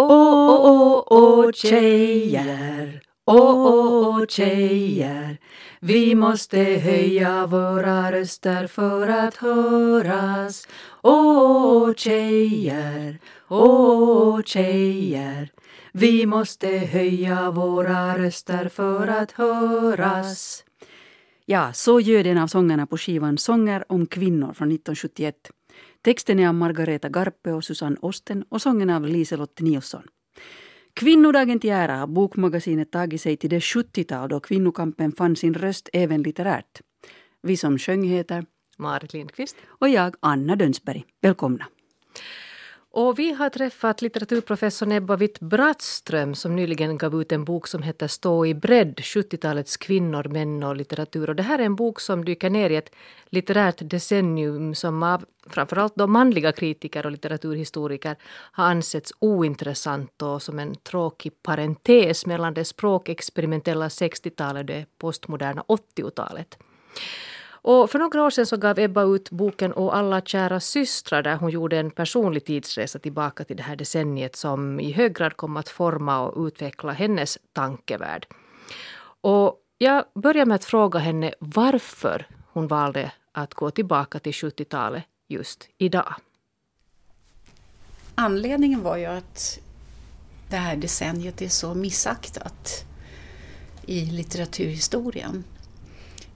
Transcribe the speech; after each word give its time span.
Åh, 0.00 0.50
åh, 0.50 1.02
åh, 1.06 1.52
tjejer, 1.52 3.00
åh, 3.26 3.36
åh, 3.36 4.18
åh, 4.18 4.26
tjejer. 4.26 5.38
Vi 5.80 6.14
måste 6.14 6.58
höja 6.58 7.46
våra 7.46 8.12
röster 8.12 8.66
för 8.66 9.08
att 9.08 9.36
höras. 9.36 10.68
Åh, 11.02 11.94
tjejer, 11.94 13.18
åh, 13.48 14.42
tjejer. 14.42 15.48
Vi 15.92 16.26
måste 16.26 16.68
höja 16.68 17.50
våra 17.50 18.18
röster 18.18 18.68
för 18.68 19.06
att 19.06 19.32
höras. 19.32 20.64
Ja, 21.46 21.72
så 21.72 22.00
gör 22.00 22.24
den 22.24 22.38
av 22.38 22.46
sångarna 22.46 22.86
på 22.86 22.98
skivan 22.98 23.38
Sånger 23.38 23.84
om 23.88 24.06
kvinnor 24.06 24.52
från 24.52 24.72
1971. 24.72 25.34
Texten 26.04 26.38
är 26.38 26.48
av 26.48 26.54
Margareta 26.54 27.08
Garpe 27.08 27.52
och 27.52 27.64
Susanne 27.64 27.96
Osten 28.00 28.44
och 28.48 28.62
sången 28.62 28.90
av 28.90 29.06
Liselott 29.06 29.60
Nilsson. 29.60 30.02
Kvinnodagen 30.94 31.60
till 31.60 31.70
ära 31.70 31.96
har 31.96 32.06
Bokmagasinet 32.06 32.92
tagit 32.92 33.20
sig 33.20 33.36
till 33.36 33.50
det 33.50 33.58
70-tal 33.58 34.28
då 34.28 34.40
kvinnokampen 34.40 35.12
fann 35.12 35.36
sin 35.36 35.54
röst 35.54 35.88
även 35.92 36.22
litterärt. 36.22 36.80
Vi 37.42 37.56
som 37.56 37.78
sjöng 37.78 38.04
heter 38.04 38.46
Marit 38.76 39.12
Lindqvist. 39.12 39.56
och 39.66 39.88
jag 39.88 40.14
Anna 40.20 40.56
Dönsberg. 40.56 41.04
Välkomna. 41.22 41.66
Och 42.90 43.18
vi 43.18 43.32
har 43.32 43.50
träffat 43.50 44.02
litteraturprofessorn 44.02 44.92
Ebba 44.92 45.16
Witt-Brattström 45.16 46.34
som 46.34 46.56
nyligen 46.56 46.98
gav 46.98 47.20
ut 47.20 47.32
en 47.32 47.44
bok 47.44 47.66
som 47.66 47.82
heter 47.82 48.08
Stå 48.08 48.46
i 48.46 48.54
bredd, 48.54 48.96
70-talets 48.96 49.76
kvinnor, 49.76 50.28
män 50.28 50.62
och 50.62 50.76
litteratur. 50.76 51.30
Och 51.30 51.36
det 51.36 51.42
här 51.42 51.58
är 51.58 51.62
en 51.62 51.76
bok 51.76 52.00
som 52.00 52.24
dyker 52.24 52.50
ner 52.50 52.70
i 52.70 52.76
ett 52.76 52.94
litterärt 53.28 53.78
decennium 53.80 54.74
som 54.74 55.02
av 55.02 55.24
framförallt 55.46 55.94
då 55.96 56.06
manliga 56.06 56.52
kritiker 56.52 57.06
och 57.06 57.12
litteraturhistoriker 57.12 58.16
har 58.52 58.64
ansetts 58.64 59.12
ointressant 59.18 60.22
och 60.22 60.42
som 60.42 60.58
en 60.58 60.74
tråkig 60.74 61.42
parentes 61.42 62.26
mellan 62.26 62.54
det 62.54 62.64
språkexperimentella 62.64 63.88
60-talet 63.88 64.60
och 64.60 64.66
det 64.66 64.86
postmoderna 64.98 65.64
80-talet. 65.68 66.58
Och 67.62 67.90
för 67.90 67.98
några 67.98 68.22
år 68.24 68.30
sedan 68.30 68.46
så 68.46 68.56
gav 68.56 68.78
Ebba 68.78 69.02
ut 69.02 69.30
boken 69.30 69.72
Och 69.72 69.96
alla 69.96 70.20
kära 70.20 70.60
systrar 70.60 71.22
där 71.22 71.36
hon 71.36 71.50
gjorde 71.50 71.78
en 71.78 71.90
personlig 71.90 72.44
tidsresa 72.44 72.98
tillbaka 72.98 73.44
till 73.44 73.56
det 73.56 73.62
här 73.62 73.76
decenniet 73.76 74.36
som 74.36 74.80
i 74.80 74.92
hög 74.92 75.16
grad 75.16 75.36
kom 75.36 75.56
att 75.56 75.68
forma 75.68 76.20
och 76.20 76.46
utveckla 76.46 76.92
hennes 76.92 77.38
tankevärld. 77.52 78.26
Och 79.20 79.56
jag 79.78 80.04
börjar 80.14 80.46
med 80.46 80.54
att 80.54 80.64
fråga 80.64 80.98
henne 80.98 81.34
varför 81.38 82.26
hon 82.52 82.66
valde 82.66 83.12
att 83.32 83.54
gå 83.54 83.70
tillbaka 83.70 84.18
till 84.18 84.32
70-talet 84.32 85.04
just 85.28 85.68
idag. 85.78 86.14
Anledningen 88.14 88.82
var 88.82 88.96
ju 88.96 89.06
att 89.06 89.58
det 90.50 90.56
här 90.56 90.76
decenniet 90.76 91.42
är 91.42 91.48
så 91.48 91.74
missaktat 91.74 92.84
i 93.86 94.04
litteraturhistorien. 94.04 95.44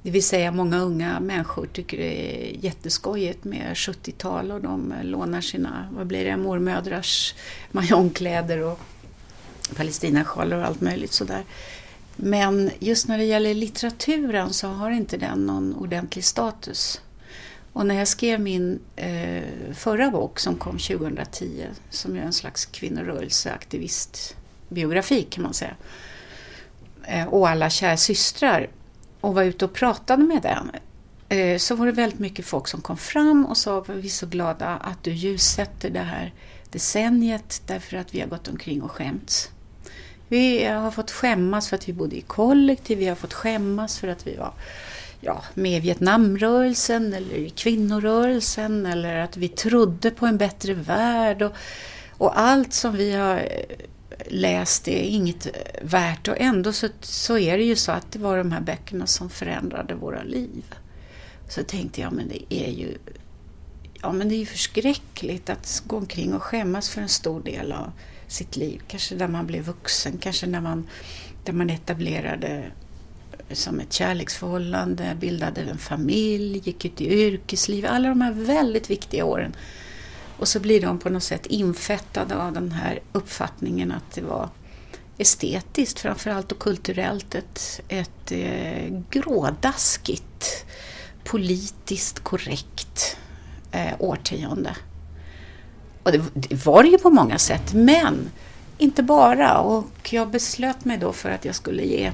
Det 0.03 0.11
vill 0.11 0.25
säga 0.25 0.53
många 0.53 0.79
unga 0.79 1.21
människor 1.21 1.67
tycker 1.67 1.97
det 1.97 2.47
är 2.47 2.65
jätteskojigt 2.65 3.45
med 3.45 3.75
70-tal 3.75 4.51
och 4.51 4.61
de 4.61 4.95
lånar 5.03 5.41
sina, 5.41 5.89
vad 5.93 6.07
blir 6.07 6.25
det, 6.25 6.37
mormödrars 6.37 7.35
majonkläder 7.71 8.59
och 8.59 8.81
palestinasjalar 9.77 10.57
och 10.57 10.67
allt 10.67 10.81
möjligt 10.81 11.13
sådär. 11.13 11.45
Men 12.17 12.71
just 12.79 13.09
när 13.09 13.19
det 13.19 13.25
gäller 13.25 13.55
litteraturen 13.55 14.53
så 14.53 14.69
har 14.69 14.91
inte 14.91 15.17
den 15.17 15.47
någon 15.47 15.75
ordentlig 15.75 16.25
status. 16.25 17.01
Och 17.73 17.87
när 17.87 17.95
jag 17.95 18.09
skrev 18.09 18.41
min 18.41 18.81
eh, 18.97 19.43
förra 19.75 20.11
bok 20.11 20.39
som 20.39 20.57
kom 20.57 20.79
2010, 20.79 21.67
som 21.91 22.17
är 22.17 22.21
en 22.21 22.33
slags 22.33 22.67
kvinnorörelseaktivistbiografi 22.67 25.23
kan 25.23 25.43
man 25.43 25.55
säga, 25.55 25.75
eh, 27.05 27.27
och 27.27 27.49
alla 27.49 27.71
kära 27.71 27.97
systrar, 27.97 28.69
och 29.23 29.35
var 29.35 29.43
ute 29.43 29.65
och 29.65 29.73
pratade 29.73 30.23
med 30.23 30.43
den, 30.43 30.71
eh, 31.29 31.59
så 31.59 31.75
var 31.75 31.87
det 31.87 31.93
väldigt 31.93 32.19
mycket 32.19 32.45
folk 32.45 32.69
som 32.69 32.81
kom 32.81 32.97
fram 32.97 33.47
och 33.47 33.57
sa 33.57 33.81
vi 33.81 34.07
är 34.07 34.11
så 34.11 34.27
glada 34.27 34.69
att 34.69 35.05
du 35.05 35.13
ljussätter 35.13 35.91
det 35.91 36.01
här 36.01 36.33
decenniet 36.71 37.63
därför 37.67 37.97
att 37.97 38.15
vi 38.15 38.21
har 38.21 38.29
gått 38.29 38.49
omkring 38.49 38.83
och 38.83 38.91
skämts. 38.91 39.51
Vi 40.29 40.65
har 40.65 40.91
fått 40.91 41.11
skämmas 41.11 41.69
för 41.69 41.77
att 41.77 41.89
vi 41.89 41.93
bodde 41.93 42.17
i 42.17 42.21
kollektiv, 42.21 42.99
vi 42.99 43.07
har 43.07 43.17
fått 43.17 43.33
skämmas 43.33 43.99
för 43.99 44.09
att 44.09 44.27
vi 44.27 44.37
var 44.37 44.53
ja, 45.21 45.43
med 45.55 45.77
i 45.77 45.81
Vietnamrörelsen 45.81 47.15
eller 47.15 47.35
i 47.35 47.51
kvinnorörelsen 47.51 48.87
eller 48.87 49.17
att 49.17 49.37
vi 49.37 49.49
trodde 49.49 50.11
på 50.11 50.27
en 50.27 50.39
bättre 50.39 50.75
värld. 50.75 51.43
Och, 51.43 51.53
och 52.19 52.39
allt 52.39 52.73
som 52.73 52.97
vi 52.97 53.13
har 53.13 53.37
eh, 53.37 53.77
läst 54.31 54.89
är 54.89 55.03
inget 55.03 55.47
värt 55.83 56.29
och 56.29 56.41
ändå 56.41 56.73
så, 56.73 56.89
så 57.01 57.39
är 57.39 57.59
det 57.59 57.65
ju 57.65 57.77
så 57.77 57.93
att 57.93 58.13
det 58.13 58.19
var 58.19 58.39
de 58.39 58.53
här 58.53 58.61
böckerna 58.61 59.07
som 59.07 59.31
förändrade 59.31 59.95
våra 59.95 60.23
liv. 60.23 60.65
Så 61.49 61.63
tänkte 61.63 62.01
jag, 62.01 62.13
men 62.13 62.29
det 62.29 62.55
är 62.55 62.71
ju 62.71 62.99
ja, 64.03 64.13
men 64.13 64.29
det 64.29 64.35
är 64.35 64.39
ju 64.39 64.47
förskräckligt 64.47 65.51
att 65.51 65.83
gå 65.87 65.97
omkring 65.97 66.35
och 66.35 66.43
skämmas 66.43 66.91
för 66.91 67.01
en 67.01 67.09
stor 67.09 67.41
del 67.43 67.73
av 67.73 67.93
sitt 68.27 68.57
liv. 68.57 68.83
Kanske 68.89 69.15
när 69.15 69.29
man 69.29 69.47
blev 69.47 69.65
vuxen, 69.65 70.19
kanske 70.19 70.47
när 70.47 70.61
man, 70.61 70.89
där 71.45 71.53
man 71.53 71.71
etablerade 71.71 72.65
som 73.51 73.81
ett 73.81 73.93
kärleksförhållande, 73.93 75.17
bildade 75.21 75.61
en 75.61 75.79
familj, 75.79 76.63
gick 76.65 76.85
ut 76.85 77.01
i 77.01 77.23
yrkesliv. 77.23 77.87
Alla 77.87 78.09
de 78.09 78.21
här 78.21 78.33
väldigt 78.33 78.91
viktiga 78.91 79.25
åren. 79.25 79.53
Och 80.43 80.49
så 80.49 80.61
blir 80.61 80.81
de 80.81 80.99
på 80.99 81.11
något 81.11 81.23
sätt 81.23 81.47
infettade 81.47 82.37
av 82.37 82.53
den 82.53 82.73
här 82.73 83.01
uppfattningen 83.13 83.93
att 83.93 84.15
det 84.15 84.21
var 84.21 84.49
estetiskt 85.19 86.01
framförallt 86.01 86.53
och 86.53 86.59
kulturellt 86.59 87.35
ett, 87.35 87.81
ett 87.89 88.33
eh, 88.33 89.03
grådaskigt, 89.11 90.67
politiskt 91.25 92.21
korrekt 92.21 93.17
eh, 93.73 93.95
årtionde. 93.99 94.77
Och 96.03 96.13
det, 96.13 96.23
det 96.35 96.67
var 96.67 96.83
det 96.83 96.89
ju 96.89 96.99
på 96.99 97.11
många 97.11 97.39
sätt, 97.39 97.75
men 97.75 98.31
inte 98.79 99.03
bara. 99.03 99.59
Och 99.59 100.13
jag 100.13 100.31
beslöt 100.31 100.85
mig 100.85 100.99
då 100.99 101.13
för 101.13 101.31
att 101.31 101.45
jag 101.45 101.55
skulle 101.55 101.83
ge 101.83 102.07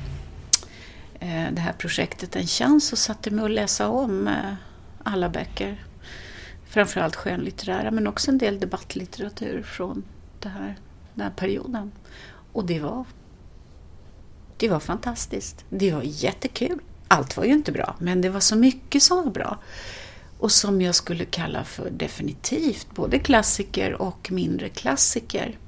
eh, 1.21 1.47
det 1.53 1.61
här 1.61 1.75
projektet 1.78 2.37
en 2.37 2.47
chans 2.47 2.93
och 2.93 2.99
satte 2.99 3.31
mig 3.31 3.43
och 3.43 3.50
läsa 3.50 3.88
om 3.88 4.28
eh, 4.28 4.55
alla 5.03 5.28
böcker. 5.28 5.88
Framförallt 6.69 7.17
skönlitterära 7.17 7.91
men 7.91 8.06
också 8.06 8.31
en 8.31 8.39
del 8.39 8.61
debattlitteratur 8.61 9.62
från 9.62 10.05
det 10.41 10.49
här, 10.49 10.77
den 11.15 11.23
här 11.23 11.31
perioden. 11.31 11.93
Och 12.53 12.65
det 12.65 12.81
var, 12.81 13.05
det 14.56 14.69
var 14.69 14.81
fantastiskt. 14.81 15.65
Det 15.71 15.93
var 15.93 16.03
jättekul. 16.05 16.79
Allt 17.09 17.37
var 17.37 17.45
ju 17.45 17.53
inte 17.53 17.73
bra 17.73 17.97
men 17.99 18.21
det 18.21 18.29
var 18.29 18.41
så 18.41 18.56
mycket 18.56 19.03
som 19.03 19.25
var 19.25 19.31
bra. 19.31 19.59
Och 20.39 20.53
som 20.53 20.81
jag 20.81 20.95
skulle 20.95 21.25
kalla 21.25 21.65
för 21.65 21.91
definitivt 21.91 22.87
både 22.95 23.19
klassiker 23.19 24.03
och 24.03 24.33
mindre 24.33 24.69
klassiker. 24.69 25.59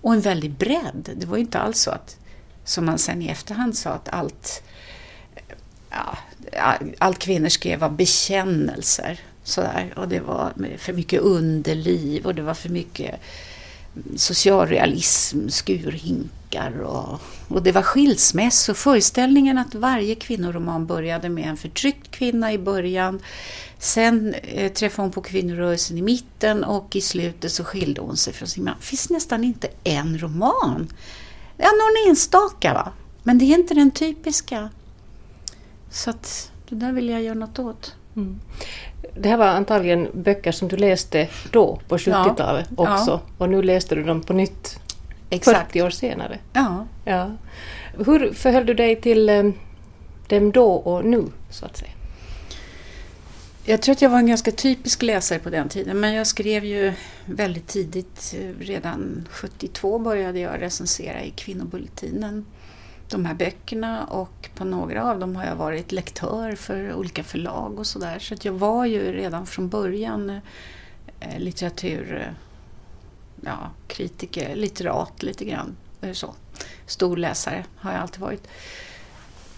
Och 0.00 0.14
en 0.14 0.20
väldig 0.20 0.50
bredd. 0.50 1.10
Det 1.16 1.26
var 1.26 1.36
ju 1.36 1.42
inte 1.42 1.58
alls 1.58 1.80
så 1.80 1.90
att, 1.90 2.16
som 2.64 2.86
man 2.86 2.98
sen 2.98 3.22
i 3.22 3.28
efterhand 3.28 3.76
sa, 3.76 3.90
att 3.90 4.08
allt, 4.08 4.62
ja, 5.90 6.18
allt 6.98 7.18
kvinnor 7.18 7.48
skrev 7.48 7.80
var 7.80 7.90
bekännelser. 7.90 9.20
Sådär. 9.44 9.92
Och 9.96 10.08
det 10.08 10.20
var 10.20 10.52
för 10.78 10.92
mycket 10.92 11.20
underliv 11.20 12.26
och 12.26 12.34
det 12.34 12.42
var 12.42 12.54
för 12.54 12.68
mycket 12.68 13.20
socialrealism, 14.16 15.48
skurhinkar 15.48 16.80
och, 16.80 17.20
och 17.48 17.62
det 17.62 17.72
var 17.72 17.82
skilsmässor. 17.82 18.74
Föreställningen 18.74 19.58
att 19.58 19.74
varje 19.74 20.14
kvinnoroman 20.14 20.86
började 20.86 21.28
med 21.28 21.48
en 21.48 21.56
förtryckt 21.56 22.10
kvinna 22.10 22.52
i 22.52 22.58
början. 22.58 23.20
Sen 23.78 24.34
eh, 24.34 24.72
träffade 24.72 25.02
hon 25.06 25.12
på 25.12 25.22
kvinnorörelsen 25.22 25.98
i 25.98 26.02
mitten 26.02 26.64
och 26.64 26.96
i 26.96 27.00
slutet 27.00 27.52
så 27.52 27.64
skilde 27.64 28.00
hon 28.00 28.16
sig 28.16 28.32
från 28.32 28.48
sin 28.48 28.64
man. 28.64 28.74
Det 28.80 28.86
finns 28.86 29.10
nästan 29.10 29.44
inte 29.44 29.68
en 29.84 30.18
roman. 30.18 30.88
Ja, 31.56 31.66
någon 31.66 32.10
enstaka 32.10 32.74
va. 32.74 32.92
Men 33.22 33.38
det 33.38 33.44
är 33.44 33.58
inte 33.58 33.74
den 33.74 33.90
typiska. 33.90 34.70
Så 35.90 36.10
att 36.10 36.50
det 36.68 36.74
där 36.74 36.92
vill 36.92 37.08
jag 37.08 37.22
göra 37.22 37.34
något 37.34 37.58
åt. 37.58 37.94
Mm. 38.16 38.40
Det 39.14 39.28
här 39.28 39.36
var 39.36 39.46
antagligen 39.46 40.08
böcker 40.14 40.52
som 40.52 40.68
du 40.68 40.76
läste 40.76 41.28
då, 41.50 41.78
på 41.88 41.96
70-talet 41.96 42.68
ja, 42.76 42.94
också. 42.94 43.10
Ja. 43.10 43.20
Och 43.38 43.48
nu 43.48 43.62
läste 43.62 43.94
du 43.94 44.02
dem 44.02 44.22
på 44.22 44.32
nytt 44.32 44.78
Exakt. 45.30 45.66
40 45.66 45.82
år 45.82 45.90
senare. 45.90 46.38
Ja. 46.52 46.86
ja. 47.04 47.30
Hur 48.06 48.32
förhöll 48.32 48.66
du 48.66 48.74
dig 48.74 49.00
till 49.00 49.28
eh, 49.28 49.42
dem 50.28 50.52
då 50.52 50.72
och 50.72 51.04
nu, 51.04 51.24
så 51.50 51.66
att 51.66 51.76
säga? 51.76 51.90
Jag 53.64 53.82
tror 53.82 53.92
att 53.92 54.02
jag 54.02 54.10
var 54.10 54.18
en 54.18 54.26
ganska 54.26 54.50
typisk 54.50 55.02
läsare 55.02 55.38
på 55.38 55.50
den 55.50 55.68
tiden, 55.68 56.00
men 56.00 56.14
jag 56.14 56.26
skrev 56.26 56.64
ju 56.64 56.92
väldigt 57.24 57.66
tidigt, 57.66 58.34
eh, 58.40 58.64
redan 58.64 59.28
72 59.30 59.98
började 59.98 60.38
jag 60.38 60.62
recensera 60.62 61.22
i 61.22 61.30
Kvinnobulletinen 61.30 62.44
de 63.12 63.24
här 63.24 63.34
böckerna 63.34 64.04
och 64.04 64.50
på 64.54 64.64
några 64.64 65.10
av 65.10 65.18
dem 65.18 65.36
har 65.36 65.44
jag 65.44 65.56
varit 65.56 65.92
lektör 65.92 66.54
för 66.54 66.94
olika 66.94 67.24
förlag 67.24 67.78
och 67.78 67.86
sådär. 67.86 68.18
Så 68.18 68.34
att 68.34 68.44
jag 68.44 68.52
var 68.52 68.86
ju 68.86 69.12
redan 69.12 69.46
från 69.46 69.68
början 69.68 70.30
eh, 71.20 71.38
litteratur, 71.38 72.16
eh, 72.16 72.34
ja, 73.40 73.70
kritiker, 73.86 74.56
litterat 74.56 75.22
lite 75.22 75.44
grann. 75.44 75.76
Eh, 76.00 76.12
så. 76.12 76.34
Stor 76.86 77.16
läsare 77.16 77.64
har 77.76 77.92
jag 77.92 78.00
alltid 78.00 78.20
varit. 78.20 78.48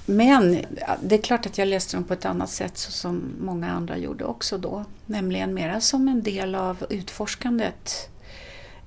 Men 0.07 0.59
det 1.03 1.15
är 1.15 1.23
klart 1.23 1.47
att 1.47 1.59
jag 1.59 1.69
läste 1.69 1.97
dem 1.97 2.05
på 2.05 2.13
ett 2.13 2.25
annat 2.25 2.51
sätt 2.51 2.79
så 2.79 2.93
som 2.93 3.23
många 3.41 3.71
andra 3.71 3.97
gjorde 3.97 4.25
också 4.25 4.59
då. 4.59 4.85
Nämligen 5.07 5.55
mera 5.55 5.81
som 5.81 6.09
en 6.09 6.23
del 6.23 6.55
av 6.55 6.87
utforskandet 6.91 8.09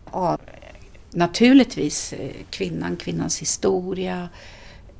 av 0.06 0.42
naturligtvis 1.12 2.14
kvinnan, 2.50 2.96
kvinnans 2.96 3.42
historia, 3.42 4.22
eh, 4.22 4.28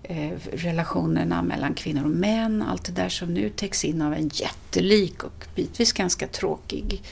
Eh, 0.10 0.32
relationerna 0.52 1.42
mellan 1.42 1.74
kvinnor 1.74 2.04
och 2.04 2.10
män, 2.10 2.62
allt 2.62 2.86
det 2.86 2.92
där 2.92 3.10
som 3.10 3.34
nu 3.34 3.50
täcks 3.50 3.86
in 3.86 4.02
av 4.02 4.14
en 4.14 4.30
jättelik 4.34 5.24
och 5.24 5.46
bitvis 5.56 5.94
ganska 5.94 6.28
tråkig 6.28 7.04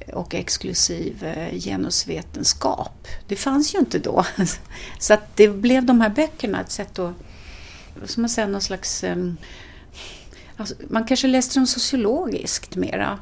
eh, 0.00 0.14
och 0.14 0.34
exklusiv 0.34 1.24
eh, 1.24 1.58
genusvetenskap. 1.58 3.08
Det 3.28 3.36
fanns 3.36 3.74
ju 3.74 3.78
inte 3.78 3.98
då. 3.98 4.26
Så 4.98 5.14
att 5.14 5.36
det 5.36 5.48
blev 5.48 5.84
de 5.84 6.00
här 6.00 6.08
böckerna 6.08 6.60
ett 6.60 6.70
sätt 6.70 6.98
att, 6.98 7.14
som 8.04 8.22
man 8.22 8.30
säger, 8.30 8.48
någon 8.48 8.60
slags... 8.60 9.04
Alltså, 10.56 10.74
man 10.88 11.04
kanske 11.04 11.26
läste 11.26 11.58
dem 11.58 11.66
sociologiskt 11.66 12.76
mera 12.76 13.18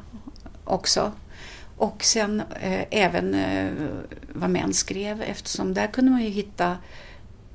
också. 0.64 1.12
Och 1.76 2.04
sen 2.04 2.42
eh, 2.60 2.84
även 2.90 3.34
eh, 3.34 3.72
vad 4.32 4.50
män 4.50 4.72
skrev 4.72 5.22
eftersom 5.22 5.74
där 5.74 5.86
kunde 5.86 6.10
man 6.10 6.22
ju 6.22 6.28
hitta 6.28 6.76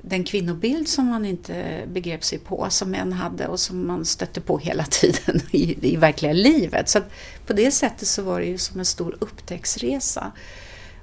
den 0.02 0.24
kvinnobild 0.24 0.88
som 0.88 1.06
man 1.06 1.24
inte 1.24 1.84
begrep 1.92 2.24
sig 2.24 2.38
på, 2.38 2.66
som 2.70 2.90
män 2.90 3.12
hade 3.12 3.46
och 3.46 3.60
som 3.60 3.86
man 3.86 4.04
stötte 4.04 4.40
på 4.40 4.58
hela 4.58 4.84
tiden 4.90 5.40
i, 5.50 5.92
i 5.92 5.96
verkliga 5.96 6.32
livet. 6.32 6.88
Så 6.88 7.00
på 7.46 7.52
det 7.52 7.70
sättet 7.70 8.08
så 8.08 8.22
var 8.22 8.40
det 8.40 8.46
ju 8.46 8.58
som 8.58 8.78
en 8.78 8.86
stor 8.86 9.16
upptäcktsresa. 9.20 10.32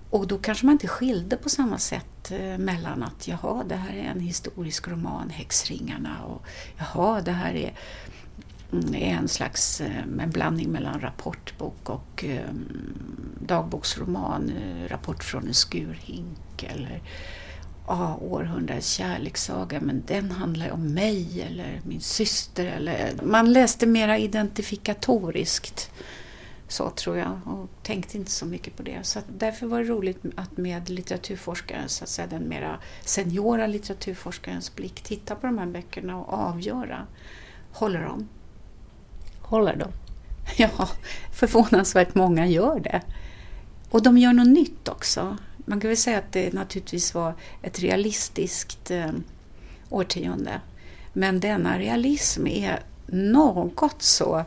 Och 0.09 0.27
då 0.27 0.37
kanske 0.37 0.65
man 0.65 0.73
inte 0.73 0.87
skilde 0.87 1.37
på 1.37 1.49
samma 1.49 1.77
sätt 1.77 2.31
eh, 2.31 2.57
mellan 2.57 3.03
att 3.03 3.27
jaha, 3.27 3.63
det 3.63 3.75
här 3.75 3.95
är 3.95 4.03
en 4.03 4.19
historisk 4.19 4.87
roman, 4.87 5.29
Häxringarna, 5.29 6.23
och 6.23 6.45
jaha, 6.77 7.21
det 7.21 7.31
här 7.31 7.53
är 7.53 7.73
mm, 8.71 8.95
är 8.95 9.15
en 9.15 9.27
slags 9.27 9.81
eh, 9.81 10.03
en 10.19 10.29
blandning 10.29 10.69
mellan 10.69 11.01
rapportbok 11.01 11.89
och 11.89 12.25
um, 12.49 12.93
dagboksroman, 13.39 14.51
Rapport 14.87 15.23
från 15.23 15.47
en 15.47 15.53
skurhink 15.53 16.63
eller 16.63 17.01
ah, 17.85 18.15
århundradets 18.15 18.93
kärlekssaga 18.93 19.79
men 19.81 20.03
den 20.07 20.31
handlar 20.31 20.71
om 20.71 20.93
mig 20.93 21.41
eller 21.41 21.81
min 21.83 22.01
syster. 22.01 22.65
Eller, 22.65 23.13
man 23.23 23.53
läste 23.53 23.85
mera 23.85 24.17
identifikatoriskt 24.17 25.91
så 26.67 26.89
tror 26.89 27.17
jag 27.17 27.39
och 27.45 27.69
tänkte 27.83 28.17
inte 28.17 28.31
så 28.31 28.45
mycket 28.45 28.77
på 28.77 28.83
det. 28.83 28.99
Så 29.03 29.19
därför 29.37 29.67
var 29.67 29.79
det 29.79 29.89
roligt 29.89 30.23
att 30.35 30.57
med 30.57 30.89
litteraturforskaren, 30.89 31.89
så 31.89 32.03
att 32.03 32.09
säga 32.09 32.27
den 32.27 32.49
mera 32.49 32.79
seniora 33.01 33.67
litteraturforskarens 33.67 34.75
blick 34.75 35.01
titta 35.01 35.35
på 35.35 35.47
de 35.47 35.57
här 35.57 35.65
böckerna 35.65 36.17
och 36.17 36.33
avgöra. 36.33 37.07
Håller 37.71 38.01
de? 38.01 38.27
Håller 39.41 39.75
de? 39.75 39.91
Ja, 40.57 40.89
förvånansvärt 41.33 42.15
många 42.15 42.47
gör 42.47 42.79
det. 42.79 43.01
Och 43.89 44.03
de 44.03 44.17
gör 44.17 44.33
något 44.33 44.47
nytt 44.47 44.87
också 44.87 45.37
man 45.65 45.79
kan 45.79 45.87
väl 45.87 45.97
säga 45.97 46.17
att 46.17 46.31
det 46.31 46.53
naturligtvis 46.53 47.13
var 47.13 47.33
ett 47.61 47.79
realistiskt 47.79 48.91
eh, 48.91 49.11
årtionde. 49.89 50.61
Men 51.13 51.39
denna 51.39 51.79
realism 51.79 52.47
är 52.47 52.79
något 53.07 54.01
så 54.01 54.45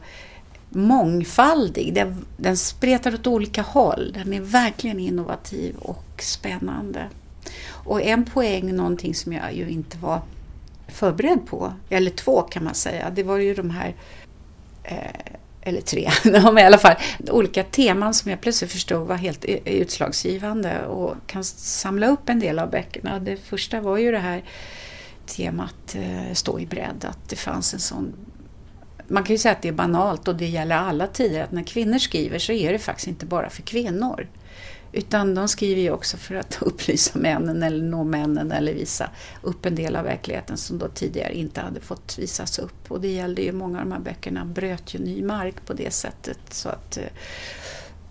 mångfaldig. 0.70 1.94
Den, 1.94 2.24
den 2.36 2.56
spretar 2.56 3.14
åt 3.14 3.26
olika 3.26 3.62
håll. 3.62 4.12
Den 4.12 4.32
är 4.32 4.40
verkligen 4.40 5.00
innovativ 5.00 5.76
och 5.76 6.22
spännande. 6.22 7.08
Och 7.68 8.02
en 8.02 8.24
poäng, 8.24 8.76
någonting 8.76 9.14
som 9.14 9.32
jag 9.32 9.54
ju 9.54 9.68
inte 9.68 9.98
var 9.98 10.20
förberedd 10.88 11.46
på, 11.46 11.72
eller 11.88 12.10
två 12.10 12.42
kan 12.42 12.64
man 12.64 12.74
säga, 12.74 13.10
det 13.10 13.22
var 13.22 13.38
ju 13.38 13.54
de 13.54 13.70
här 13.70 13.94
eh, 14.82 15.32
eller 15.68 15.80
tre, 15.80 16.10
de 16.24 16.58
i 16.58 16.62
alla 16.62 16.78
fall 16.78 16.94
olika 17.30 17.64
teman 17.64 18.14
som 18.14 18.30
jag 18.30 18.40
plötsligt 18.40 18.72
förstod 18.72 19.06
var 19.06 19.16
helt 19.16 19.44
utslagsgivande 19.64 20.86
och 20.86 21.14
kan 21.26 21.44
samla 21.44 22.06
upp 22.06 22.28
en 22.28 22.40
del 22.40 22.58
av 22.58 22.70
böckerna. 22.70 23.18
Det 23.18 23.36
första 23.36 23.80
var 23.80 23.98
ju 23.98 24.12
det 24.12 24.18
här 24.18 24.44
temat 25.26 25.94
eh, 25.94 26.34
stå 26.34 26.60
i 26.60 26.66
bredd, 26.66 27.04
att 27.04 27.28
det 27.28 27.36
fanns 27.36 27.74
en 27.74 27.80
sån 27.80 28.14
man 29.10 29.24
kan 29.24 29.34
ju 29.34 29.38
säga 29.38 29.52
att 29.52 29.62
det 29.62 29.68
är 29.68 29.72
banalt 29.72 30.28
och 30.28 30.36
det 30.36 30.46
gäller 30.46 30.76
alla 30.76 31.06
tider 31.06 31.42
att 31.44 31.52
när 31.52 31.62
kvinnor 31.62 31.98
skriver 31.98 32.38
så 32.38 32.52
är 32.52 32.72
det 32.72 32.78
faktiskt 32.78 33.08
inte 33.08 33.26
bara 33.26 33.50
för 33.50 33.62
kvinnor. 33.62 34.28
Utan 34.92 35.34
de 35.34 35.48
skriver 35.48 35.82
ju 35.82 35.90
också 35.90 36.16
för 36.16 36.34
att 36.34 36.58
upplysa 36.62 37.18
männen 37.18 37.62
eller 37.62 37.84
nå 37.84 38.04
männen 38.04 38.52
eller 38.52 38.74
visa 38.74 39.10
upp 39.42 39.66
en 39.66 39.74
del 39.74 39.96
av 39.96 40.04
verkligheten 40.04 40.56
som 40.56 40.78
då 40.78 40.88
tidigare 40.88 41.34
inte 41.34 41.60
hade 41.60 41.80
fått 41.80 42.18
visas 42.18 42.58
upp. 42.58 42.90
Och 42.90 43.00
det 43.00 43.08
gällde 43.08 43.42
ju, 43.42 43.52
många 43.52 43.78
av 43.78 43.84
de 43.84 43.92
här 43.92 44.00
böckerna 44.00 44.44
bröt 44.44 44.94
ju 44.94 44.98
ny 44.98 45.22
mark 45.22 45.66
på 45.66 45.72
det 45.72 45.90
sättet. 45.90 46.38
Så 46.50 46.68
att, 46.68 46.96
eh, 46.96 47.04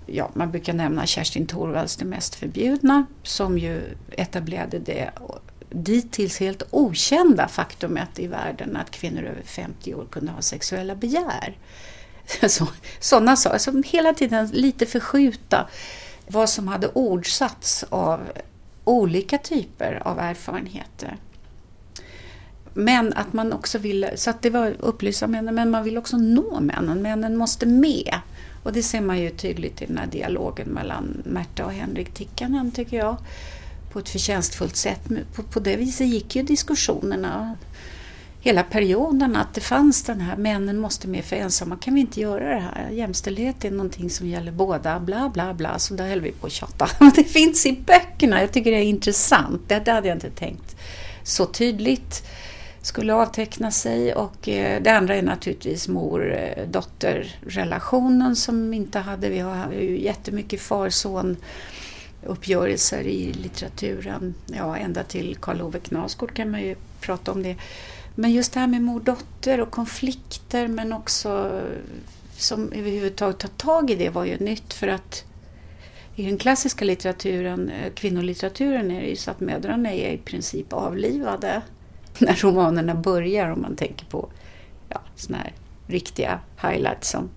ja, 0.06 0.30
man 0.34 0.52
brukar 0.52 0.74
nämna 0.74 1.06
Kerstin 1.06 1.48
Thorvalds 1.48 1.96
Det 1.96 2.06
mest 2.06 2.36
förbjudna 2.36 3.06
som 3.24 3.58
ju 3.58 3.82
etablerade 4.12 4.80
det 4.80 5.12
dittills 5.70 6.40
helt 6.40 6.64
okända 6.70 7.48
faktumet 7.48 8.20
i 8.20 8.28
världen 8.28 8.78
att 8.78 8.92
kvinnor 8.92 9.24
över 9.24 9.42
50 9.42 9.94
år 9.94 10.08
kunde 10.12 10.32
ha 10.32 10.42
sexuella 10.42 10.96
begär. 10.96 11.58
Så, 12.48 12.68
sådana 13.00 13.36
saker 13.36 13.58
som 13.58 13.84
hela 13.84 14.14
tiden 14.14 14.48
lite 14.48 14.86
förskjuta 14.86 15.68
vad 16.28 16.50
som 16.50 16.68
hade 16.68 16.88
ordsatts 16.88 17.86
av 17.90 18.20
olika 18.84 19.38
typer 19.38 20.02
av 20.06 20.20
erfarenheter. 20.20 21.18
Men 22.74 23.14
att 23.14 23.34
man 23.34 23.54
också 23.54 23.78
ville, 23.78 24.18
så 24.18 24.30
att 24.30 24.42
det 24.42 24.50
var 24.50 24.76
upplysa 24.80 25.28
männen, 25.28 25.56
men 25.56 25.72
man 25.72 25.84
vill 25.84 25.98
också 25.98 26.18
nå 26.18 26.60
männen. 26.60 27.02
Männen 27.02 27.38
måste 27.38 27.66
med. 27.66 28.20
Och 28.64 28.74
det 28.74 28.84
ser 28.84 29.02
man 29.02 29.20
ju 29.20 29.30
tydligt 29.30 29.82
i 29.82 29.86
den 29.86 29.98
här 29.98 30.08
dialogen 30.08 30.68
mellan 30.68 31.22
Märta 31.26 31.66
och 31.66 31.72
Henrik 31.72 32.14
Tikkanen 32.14 32.72
tycker 32.72 32.98
jag. 32.98 33.18
På 33.92 34.00
ett 34.00 34.10
förtjänstfullt 34.10 34.76
sätt. 34.76 35.02
På, 35.36 35.44
på 35.44 35.60
det 35.60 35.76
viset 35.76 36.08
gick 36.08 36.36
ju 36.36 36.44
diskussionerna 36.44 37.56
hela 38.40 38.64
perioden 38.64 39.36
att 39.36 39.54
det 39.54 39.62
fanns 39.62 40.04
den 40.04 40.22
här 40.22 40.38
männen 40.38 40.80
måste 40.80 41.08
med 41.08 41.26
för 41.26 41.36
ensamma 41.36 41.78
kan 41.78 41.94
vi 41.94 42.02
inte 42.02 42.22
göra 42.22 42.50
det 42.50 42.60
här. 42.60 42.90
Jämställdhet 42.92 43.66
är 43.66 43.72
någonting 43.72 44.10
som 44.10 44.28
gäller 44.28 44.52
båda, 44.52 45.00
bla 45.00 45.30
bla 45.30 45.54
bla. 45.54 45.80
Så 45.80 45.94
där 45.94 46.08
höll 46.08 46.22
vi 46.22 46.32
på 46.32 46.48
att 46.48 46.54
tjata. 46.54 46.90
Det 47.16 47.24
finns 47.24 47.66
i 47.66 47.82
böckerna, 47.86 48.42
jag 48.42 48.52
tycker 48.52 48.72
det 48.72 48.78
är 48.78 48.84
intressant. 48.84 49.62
Det 49.68 49.88
hade 49.88 50.08
jag 50.08 50.16
inte 50.16 50.30
tänkt 50.30 50.76
så 51.24 51.46
tydligt 51.46 52.28
skulle 52.82 53.14
avteckna 53.14 53.72
sig 53.72 54.14
och 54.14 54.50
eh, 54.50 54.82
det 54.82 54.90
andra 54.90 55.16
är 55.16 55.22
naturligtvis 55.22 55.88
mor-dotter-relationen 55.88 58.32
eh, 58.32 58.34
som 58.34 58.74
inte 58.74 59.00
hade, 59.00 59.30
vi 59.30 59.40
har 59.40 59.72
ju 59.72 60.02
jättemycket 60.02 60.62
far-son 60.62 61.38
uppgörelser 62.28 63.04
i 63.04 63.34
litteraturen, 63.34 64.34
ja 64.46 64.78
ända 64.78 65.04
till 65.04 65.36
Karl 65.36 65.62
Ove 65.62 65.80
Knausgård 65.80 66.34
kan 66.34 66.52
man 66.52 66.62
ju 66.62 66.76
prata 67.02 67.32
om 67.32 67.44
det. 67.44 67.56
Men 68.16 68.32
just 68.32 68.54
det 68.54 68.60
här 68.60 68.68
med 68.68 68.82
mor-dotter 68.82 69.62
och 69.62 69.72
konflikter 69.72 70.68
men 70.68 70.94
också 70.94 71.62
som 72.38 72.72
överhuvudtaget 72.72 73.40
tar 73.40 73.48
tag 73.48 73.92
i 73.92 73.96
det 73.96 74.10
var 74.10 74.26
ju 74.26 74.38
nytt 74.38 74.74
för 74.74 74.88
att 74.88 75.24
i 76.16 76.26
den 76.26 76.38
klassiska 76.38 76.86
litteraturen, 76.86 77.70
eh, 77.70 77.94
kvinnolitteraturen, 77.94 78.92
är 78.92 79.02
det 79.02 79.08
ju 79.08 79.16
så 79.16 79.32
att 79.32 79.40
mödrarna 79.40 79.94
är 79.94 80.14
i 80.14 80.18
princip 80.18 80.74
avlivade 80.74 81.62
när 82.20 82.36
romanerna 82.36 82.96
börjar 82.96 83.50
om 83.50 83.62
man 83.62 83.76
tänker 83.76 84.06
på 84.06 84.30
ja, 84.90 85.02
såna 85.16 85.38
här 85.38 85.54
riktiga 85.88 86.40
highlights 86.62 87.10
som 87.10 87.30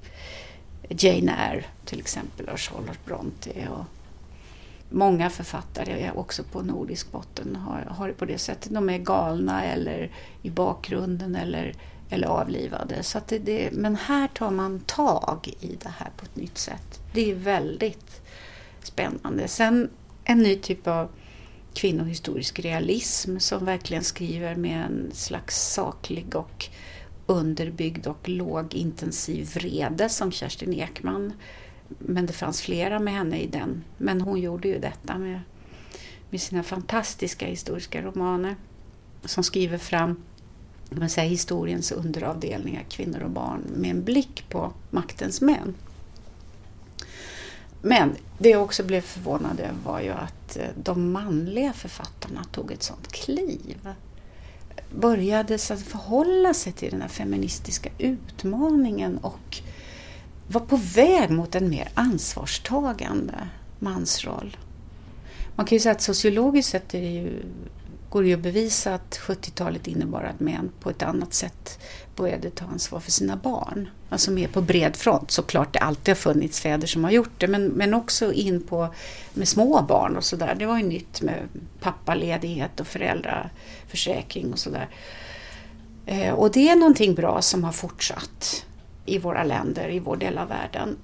Jane 0.89 1.37
Eyre 1.51 1.65
till 1.85 2.01
exempel 2.01 2.49
och 2.49 2.61
Charlotte 2.61 3.05
Bronte 3.05 3.51
och 3.69 3.85
många 4.91 5.31
författare 5.31 6.11
också 6.15 6.43
på 6.45 6.63
nordisk 6.63 7.13
botten 7.13 7.57
har, 7.57 7.81
har 7.91 8.09
det 8.09 8.15
på 8.15 8.25
det 8.25 8.39
sättet. 8.39 8.75
De 8.75 8.91
är 8.91 8.99
galna 8.99 9.65
eller 9.65 10.11
i 10.43 10.51
bakgrunden 10.51 11.35
eller, 11.35 11.75
eller 12.11 12.27
avlivade. 12.27 13.03
Så 13.03 13.21
det, 13.29 13.39
det, 13.39 13.71
men 13.73 13.97
här 13.97 14.29
tar 14.29 14.51
man 14.51 14.81
tag 14.81 15.55
i 15.61 15.77
det 15.83 15.93
här 15.99 16.11
på 16.17 16.25
ett 16.25 16.37
nytt 16.37 16.59
sätt. 16.59 17.01
Det 17.13 17.31
är 17.31 17.35
väldigt 17.35 18.21
spännande. 18.83 19.49
Sen 19.49 19.91
en 20.25 20.39
ny 20.39 20.57
typ 20.57 20.87
av 20.87 21.09
kvinnohistorisk 21.75 22.61
realism 22.61 23.39
som 23.39 23.65
verkligen 23.65 24.05
skriver 24.05 24.55
med 24.55 24.85
en 24.85 25.11
slags 25.13 25.73
saklig 25.73 26.37
och 26.37 26.67
underbyggd 27.27 28.07
och 28.07 28.29
lågintensiv 28.29 29.55
vrede 29.55 30.09
som 30.09 30.33
Kerstin 30.33 30.75
Ekman 30.75 31.33
men 31.99 32.27
det 32.27 32.33
fanns 32.33 32.63
flera 32.63 32.99
med 32.99 33.15
henne 33.15 33.39
i 33.41 33.47
den. 33.47 33.85
Men 33.99 34.21
hon 34.21 34.41
gjorde 34.41 34.69
ju 34.69 34.79
detta 34.79 35.19
med, 35.19 35.41
med 36.31 36.41
sina 36.41 36.63
fantastiska 36.63 37.47
historiska 37.47 38.03
romaner 38.03 38.57
som 39.25 39.45
skriver 39.45 39.79
fram 39.79 40.17
man 40.91 41.11
säga, 41.11 41.29
historiens 41.29 41.93
underavdelningar, 41.93 42.83
kvinnor 42.89 43.23
och 43.23 43.31
barn, 43.31 43.61
med 43.75 43.91
en 43.91 44.05
blick 44.05 44.45
på 44.49 44.73
maktens 44.91 45.41
män. 45.41 45.75
Men 47.83 48.17
det 48.39 48.49
jag 48.49 48.63
också 48.63 48.85
blev 48.85 49.01
förvånad 49.01 49.61
över 49.61 49.75
var 49.85 50.01
ju 50.01 50.11
att 50.11 50.57
eh, 50.57 50.65
de 50.83 51.13
manliga 51.13 51.73
författarna 51.73 52.45
tog 52.45 52.73
ett 52.73 52.83
sånt 52.83 53.13
kliv. 53.13 53.89
Började 54.95 55.59
så 55.59 55.75
att 55.75 55.83
förhålla 55.83 56.55
sig 56.55 56.73
till 56.73 56.91
den 56.91 57.01
här 57.01 57.09
feministiska 57.09 57.91
utmaningen 57.99 59.19
och 59.19 59.63
var 60.53 60.61
på 60.61 60.77
väg 60.77 61.31
mot 61.31 61.55
en 61.55 61.71
mer 61.71 61.89
ansvarstagande 61.95 63.49
mansroll. 63.79 64.57
Man 65.55 65.67
kan 65.67 65.77
ju 65.77 65.81
säga 65.81 65.93
att 65.93 66.01
sociologiskt 66.01 66.71
sett 66.71 66.95
är 66.95 67.01
det 67.01 67.07
ju, 67.07 67.43
går 68.09 68.23
det 68.23 68.29
ju 68.29 68.35
att 68.35 68.41
bevisa 68.41 68.95
att 68.95 69.19
70-talet 69.19 69.87
innebar 69.87 70.23
att 70.23 70.41
män 70.41 70.71
på 70.81 70.91
ett 70.91 71.03
annat 71.03 71.35
sätt 71.35 71.79
började 72.17 72.51
ta 72.51 72.65
ansvar 72.65 73.01
för 73.01 73.11
sina 73.11 73.37
barn. 73.37 73.89
Alltså 74.09 74.31
mer 74.31 74.49
på 74.49 74.61
bred 74.63 74.97
front. 74.97 75.31
Såklart 75.31 75.73
det 75.73 75.79
alltid 75.79 76.09
har 76.09 76.17
funnits 76.17 76.61
fäder 76.61 76.87
som 76.87 77.05
har 77.05 77.11
gjort 77.11 77.41
det 77.41 77.49
men, 77.49 77.67
men 77.67 77.95
också 77.95 78.33
in 78.33 78.63
på 78.63 78.95
med 79.35 79.49
små 79.49 79.83
barn 79.83 80.17
och 80.17 80.25
sådär. 80.25 80.57
Det 80.59 80.67
var 80.67 80.79
ju 80.79 80.85
nytt 80.85 81.23
med 81.23 81.49
pappaledighet 81.81 82.81
och 82.81 82.87
föräldraförsäkring 82.87 84.53
och 84.53 84.59
sådär. 84.59 84.89
Eh, 86.07 86.35
och 86.35 86.53
det 86.53 86.69
är 86.69 86.77
någonting 86.77 87.15
bra 87.15 87.43
som 87.43 87.65
har 87.65 87.73
fortsatt 87.73 88.65
i 89.11 89.19
våra 89.19 89.45
länder, 89.45 89.89
i 89.89 89.99
vår 89.99 90.17
del 90.17 90.39
av 90.39 90.49
världen. 90.49 90.97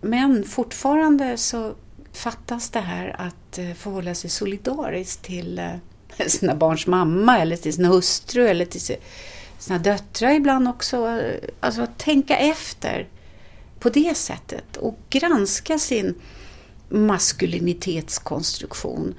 Men 0.00 0.44
fortfarande 0.44 1.36
så 1.36 1.74
fattas 2.12 2.70
det 2.70 2.80
här 2.80 3.16
att 3.18 3.58
eh, 3.58 3.72
förhålla 3.72 4.14
sig 4.14 4.30
solidariskt 4.30 5.22
till 5.22 5.58
eh, 5.58 5.72
sina 6.26 6.54
barns 6.54 6.86
mamma 6.86 7.38
eller 7.38 7.56
till 7.56 7.72
sin 7.72 7.84
hustru 7.84 8.48
eller 8.48 8.64
till 8.64 8.96
sina 9.58 9.78
döttrar 9.78 10.30
ibland 10.30 10.68
också. 10.68 11.20
Alltså 11.60 11.82
att 11.82 11.98
tänka 11.98 12.36
efter 12.36 13.08
på 13.78 13.88
det 13.88 14.16
sättet 14.16 14.76
och 14.76 14.98
granska 15.10 15.78
sin 15.78 16.14
maskulinitetskonstruktion. 16.88 19.14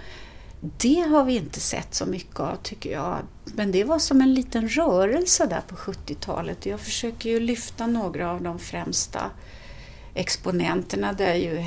Det 0.62 1.00
har 1.00 1.24
vi 1.24 1.36
inte 1.36 1.60
sett 1.60 1.94
så 1.94 2.06
mycket 2.06 2.40
av 2.40 2.56
tycker 2.56 2.92
jag. 2.92 3.18
Men 3.56 3.72
det 3.72 3.84
var 3.84 4.00
som 4.00 4.22
en 4.22 4.34
liten 4.34 4.70
rörelse 4.70 5.46
där 5.46 5.62
på 5.68 5.76
70-talet. 5.76 6.66
Jag 6.66 6.80
försöker 6.80 7.30
ju 7.30 7.40
lyfta 7.40 7.88
några 7.88 8.32
av 8.32 8.42
de 8.42 8.60
främsta 8.60 9.32
exponenterna 10.14 11.14
där 11.14 11.36
ju 11.36 11.58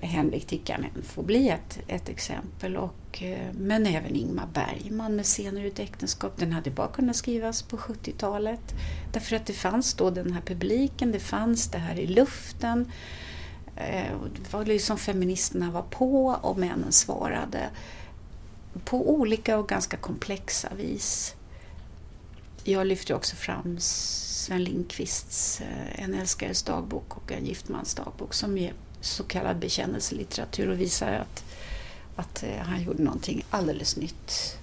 Henrik 0.00 0.46
Tikkanen 0.46 1.02
får 1.02 1.22
bli 1.22 1.48
ett, 1.48 1.78
ett 1.86 2.08
exempel. 2.08 2.76
Och, 2.76 3.22
eh, 3.22 3.52
men 3.52 3.86
även 3.86 4.16
Ingmar 4.16 4.48
Bergman 4.52 5.16
med 5.16 5.24
Scener 5.24 5.60
ur 5.60 5.66
ett 5.66 5.78
äktenskap. 5.78 6.32
Den 6.36 6.52
hade 6.52 6.70
bara 6.70 6.88
kunnat 6.88 7.16
skrivas 7.16 7.62
på 7.62 7.76
70-talet. 7.76 8.74
Därför 9.12 9.36
att 9.36 9.46
det 9.46 9.52
fanns 9.52 9.94
då 9.94 10.10
den 10.10 10.32
här 10.32 10.40
publiken, 10.40 11.12
det 11.12 11.20
fanns 11.20 11.70
det 11.70 11.78
här 11.78 11.98
i 11.98 12.06
luften. 12.06 12.92
Eh, 13.76 14.12
det 14.42 14.52
var 14.52 14.64
liksom 14.64 14.98
feministerna 14.98 15.70
var 15.70 15.82
på 15.82 16.26
och 16.26 16.58
männen 16.58 16.92
svarade 16.92 17.70
på 18.84 19.10
olika 19.10 19.58
och 19.58 19.68
ganska 19.68 19.96
komplexa 19.96 20.74
vis. 20.74 21.34
Jag 22.64 22.86
lyfter 22.86 23.14
också 23.14 23.36
fram 23.36 23.76
Sven 23.80 24.64
Lindqvists 24.64 25.60
eh, 25.60 26.04
En 26.04 26.14
älskares 26.14 26.62
dagbok 26.62 27.16
och 27.16 27.32
En 27.32 27.46
giftmans 27.46 27.94
dagbok 27.94 28.34
som 28.34 28.58
är 28.58 28.72
så 29.00 29.24
kallad 29.24 29.56
bekännelselitteratur 29.56 30.68
och 30.68 30.80
visar 30.80 31.12
att, 31.12 31.44
att 32.16 32.42
eh, 32.42 32.58
han 32.58 32.82
gjorde 32.82 33.02
någonting 33.02 33.44
alldeles 33.50 33.96
nytt. 33.96 34.58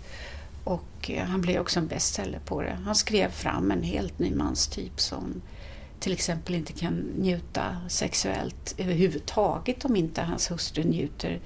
Och 0.64 1.12
han 1.28 1.42
blev 1.42 1.62
också 1.62 1.80
en 1.80 1.88
bestseller 1.88 2.40
på 2.40 2.62
det. 2.62 2.78
Han 2.86 2.96
skrev 2.96 3.32
fram 3.32 3.72
en 3.72 3.84
helt 3.84 4.20
ny 4.20 4.36
manstyp 4.36 5.00
som 5.00 5.42
till 6.04 6.14
exempel 6.14 6.56
inte 6.56 6.74
kan 6.74 6.94
njuta 6.94 7.78
sexuellt 7.90 8.76
överhuvudtaget 8.78 9.86
om 9.86 9.96
inte 9.96 10.22
hans 10.22 10.52
hustru 10.52 10.84
njuter 10.84 11.40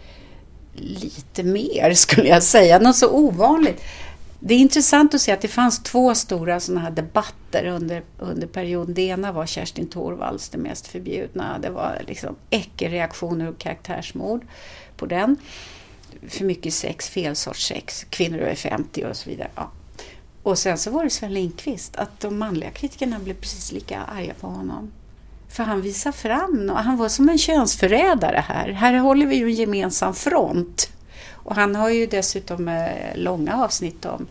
lite 0.74 1.44
mer 1.44 1.94
skulle 1.94 2.28
jag 2.28 2.44
säga. 2.44 2.80
Något 2.80 2.96
så 2.96 3.10
ovanligt. 3.10 3.84
Det 4.40 4.54
är 4.54 4.58
intressant 4.58 5.14
att 5.14 5.22
se 5.22 5.32
att 5.32 5.42
det 5.42 5.48
fanns 5.48 5.84
två 5.84 6.16
stora 6.16 6.60
sådana 6.60 6.82
här 6.82 6.92
debatter 6.92 7.66
under, 7.66 8.04
under 8.20 8.48
perioden. 8.48 8.94
Det 8.94 9.02
ena 9.02 9.32
var 9.32 9.46
Kerstin 9.46 9.88
Thorvalds, 9.88 10.50
det 10.50 10.58
mest 10.58 10.88
förbjudna. 10.88 11.60
Det 11.60 11.70
var 11.70 12.02
liksom 12.08 12.36
äckelreaktioner 12.50 13.50
och 13.50 13.58
karaktärsmord 13.58 14.42
på 14.96 15.06
den. 15.06 15.38
För 16.28 16.46
mycket 16.46 16.74
sex, 16.74 17.10
fel 17.10 17.36
sorts 17.36 17.68
sex, 17.68 18.06
kvinnor 18.10 18.40
över 18.40 18.56
50 18.56 19.06
och 19.06 19.18
så 19.18 19.30
vidare. 19.30 19.50
Ja. 19.56 19.72
Och 20.48 20.58
sen 20.58 20.78
så 20.78 20.92
var 20.92 21.04
det 21.04 21.10
Sven 21.10 21.34
Lindqvist, 21.34 21.96
att 21.96 22.20
de 22.20 22.40
manliga 22.40 22.72
kritikerna 22.72 23.20
blev 23.20 23.34
precis 23.34 23.72
lika 23.72 24.00
arga 24.00 24.34
på 24.34 24.48
honom. 24.48 24.92
För 25.50 25.64
han 25.64 25.82
visar 25.82 26.12
fram, 26.12 26.70
och 26.70 26.78
han 26.78 26.98
var 26.98 27.10
som 27.10 27.30
en 27.30 27.38
könsförrädare 27.38 28.44
här. 28.48 28.70
Här 28.70 28.94
håller 28.94 29.26
vi 29.26 29.36
ju 29.36 29.46
en 29.46 29.56
gemensam 29.56 30.14
front. 30.14 30.90
Och 31.32 31.56
han 31.56 31.76
har 31.76 31.90
ju 31.90 32.06
dessutom 32.06 32.68
eh, 32.68 33.16
långa 33.16 33.64
avsnitt 33.64 34.06
om 34.06 34.28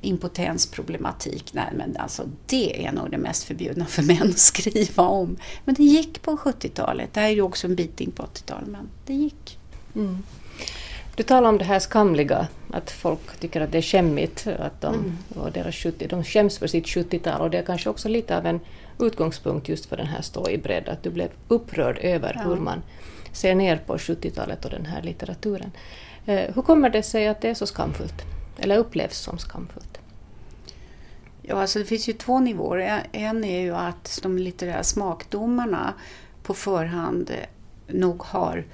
impotensproblematik. 0.00 1.50
Nej, 1.52 1.72
men 1.76 1.96
alltså 1.96 2.22
det 2.46 2.86
är 2.86 2.92
nog 2.92 3.10
det 3.10 3.18
mest 3.18 3.44
förbjudna 3.44 3.86
för 3.86 4.02
män 4.02 4.30
att 4.30 4.38
skriva 4.38 5.02
om. 5.02 5.36
Men 5.64 5.74
det 5.74 5.84
gick 5.84 6.22
på 6.22 6.36
70-talet. 6.36 7.14
Det 7.14 7.20
här 7.20 7.28
är 7.28 7.34
ju 7.34 7.42
också 7.42 7.66
en 7.66 7.74
bit 7.74 8.00
in 8.00 8.12
på 8.12 8.22
80-talet, 8.22 8.68
men 8.68 8.88
det 9.06 9.14
gick. 9.14 9.58
Mm. 9.94 10.22
Du 11.16 11.22
talar 11.22 11.48
om 11.48 11.58
det 11.58 11.64
här 11.64 11.78
skamliga, 11.78 12.48
att 12.72 12.90
folk 12.90 13.40
tycker 13.40 13.60
att 13.60 13.72
det 13.72 13.78
är 13.78 13.82
skämmigt 13.82 14.46
att 14.46 14.80
de, 14.80 14.94
mm. 14.94 15.16
och 15.34 15.52
deras 15.52 15.74
70, 15.74 16.06
de 16.08 16.24
skäms 16.24 16.58
för 16.58 16.66
sitt 16.66 16.84
70-tal 16.84 17.40
och 17.40 17.50
det 17.50 17.58
är 17.58 17.62
kanske 17.62 17.90
också 17.90 18.08
lite 18.08 18.38
av 18.38 18.46
en 18.46 18.60
utgångspunkt 18.98 19.68
just 19.68 19.86
för 19.86 19.96
den 19.96 20.06
här 20.06 20.22
Stå 20.22 20.50
i 20.50 20.58
bredd, 20.58 20.88
att 20.88 21.02
du 21.02 21.10
blev 21.10 21.28
upprörd 21.48 21.98
över 21.98 22.32
ja. 22.34 22.42
hur 22.42 22.56
man 22.56 22.82
ser 23.32 23.54
ner 23.54 23.76
på 23.76 23.96
70-talet 23.96 24.64
och 24.64 24.70
den 24.70 24.86
här 24.86 25.02
litteraturen. 25.02 25.72
Eh, 26.26 26.54
hur 26.54 26.62
kommer 26.62 26.90
det 26.90 27.02
sig 27.02 27.28
att 27.28 27.40
det 27.40 27.48
är 27.48 27.54
så 27.54 27.66
skamfullt, 27.66 28.22
eller 28.58 28.76
upplevs 28.76 29.18
som 29.18 29.38
skamfullt? 29.38 29.98
Ja, 31.42 31.60
alltså 31.60 31.78
det 31.78 31.84
finns 31.84 32.08
ju 32.08 32.12
två 32.12 32.40
nivåer. 32.40 33.02
En 33.12 33.44
är 33.44 33.60
ju 33.60 33.74
att 33.74 34.18
de 34.22 34.38
litterära 34.38 34.82
smakdomarna 34.82 35.94
på 36.42 36.54
förhand 36.54 37.30
nog 37.86 38.22
har 38.22 38.64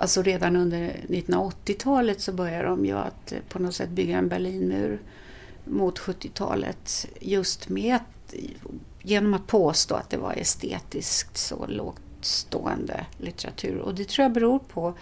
Alltså 0.00 0.22
redan 0.22 0.56
under 0.56 0.96
1980-talet 1.08 2.20
så 2.20 2.32
började 2.32 2.68
de 2.68 2.86
ju 2.86 2.98
att 2.98 3.32
eh, 3.32 3.38
på 3.48 3.58
något 3.58 3.74
sätt 3.74 3.88
bygga 3.88 4.18
en 4.18 4.28
Berlinmur 4.28 5.00
mot 5.64 5.98
70-talet 5.98 7.06
just 7.20 7.68
med 7.68 7.96
att, 7.96 8.34
genom 9.02 9.34
att 9.34 9.46
påstå 9.46 9.94
att 9.94 10.10
det 10.10 10.16
var 10.16 10.32
estetiskt 10.32 11.36
så 11.36 11.66
lågt 11.66 12.00
stående 12.20 13.06
litteratur. 13.18 13.78
Och 13.78 13.94
det 13.94 14.08
tror 14.08 14.22
jag 14.22 14.32
beror 14.32 14.58
på 14.58 14.94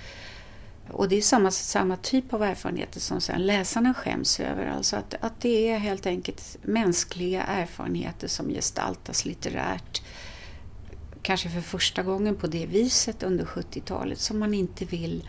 och 0.91 1.09
det 1.09 1.17
är 1.17 1.23
samma, 1.23 1.51
samma 1.51 1.97
typ 1.97 2.33
av 2.33 2.43
erfarenheter 2.43 3.01
som 3.01 3.21
sen 3.21 3.47
läsarna 3.47 3.95
skäms 3.95 4.41
över. 4.41 4.67
Alltså 4.67 4.97
att, 4.97 5.15
att 5.21 5.41
det 5.41 5.69
är 5.69 5.79
helt 5.79 6.07
enkelt 6.07 6.57
mänskliga 6.63 7.43
erfarenheter 7.43 8.29
som 8.29 8.49
gestaltas 8.49 9.25
litterärt 9.25 10.03
kanske 11.29 11.49
för 11.49 11.61
första 11.61 12.03
gången 12.03 12.37
på 12.37 12.47
det 12.47 12.67
viset 12.67 13.23
under 13.23 13.45
70-talet 13.45 14.19
som 14.19 14.39
man 14.39 14.55
inte 14.55 14.85
vill 14.85 15.29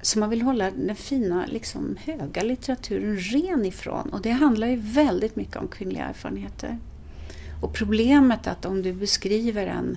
som 0.00 0.20
man 0.20 0.30
vill 0.30 0.42
hålla 0.42 0.70
den 0.70 0.96
fina, 0.96 1.46
liksom, 1.46 1.96
höga 2.04 2.42
litteraturen 2.42 3.18
ren 3.18 3.64
ifrån. 3.64 4.12
Och 4.12 4.22
det 4.22 4.30
handlar 4.30 4.66
ju 4.66 4.76
väldigt 4.76 5.36
mycket 5.36 5.56
om 5.56 5.68
kvinnliga 5.68 6.04
erfarenheter. 6.04 6.78
Och 7.62 7.74
problemet 7.74 8.46
att 8.46 8.64
om 8.64 8.82
du 8.82 8.92
beskriver 8.92 9.66
en, 9.66 9.96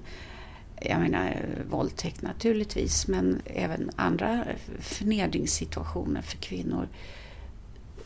jag 0.82 1.00
menar 1.00 1.46
våldtäkt 1.70 2.22
naturligtvis, 2.22 3.08
men 3.08 3.42
även 3.46 3.89
andra 3.96 4.44
förnedringssituationer 4.80 6.22
för 6.22 6.38
kvinnor 6.38 6.88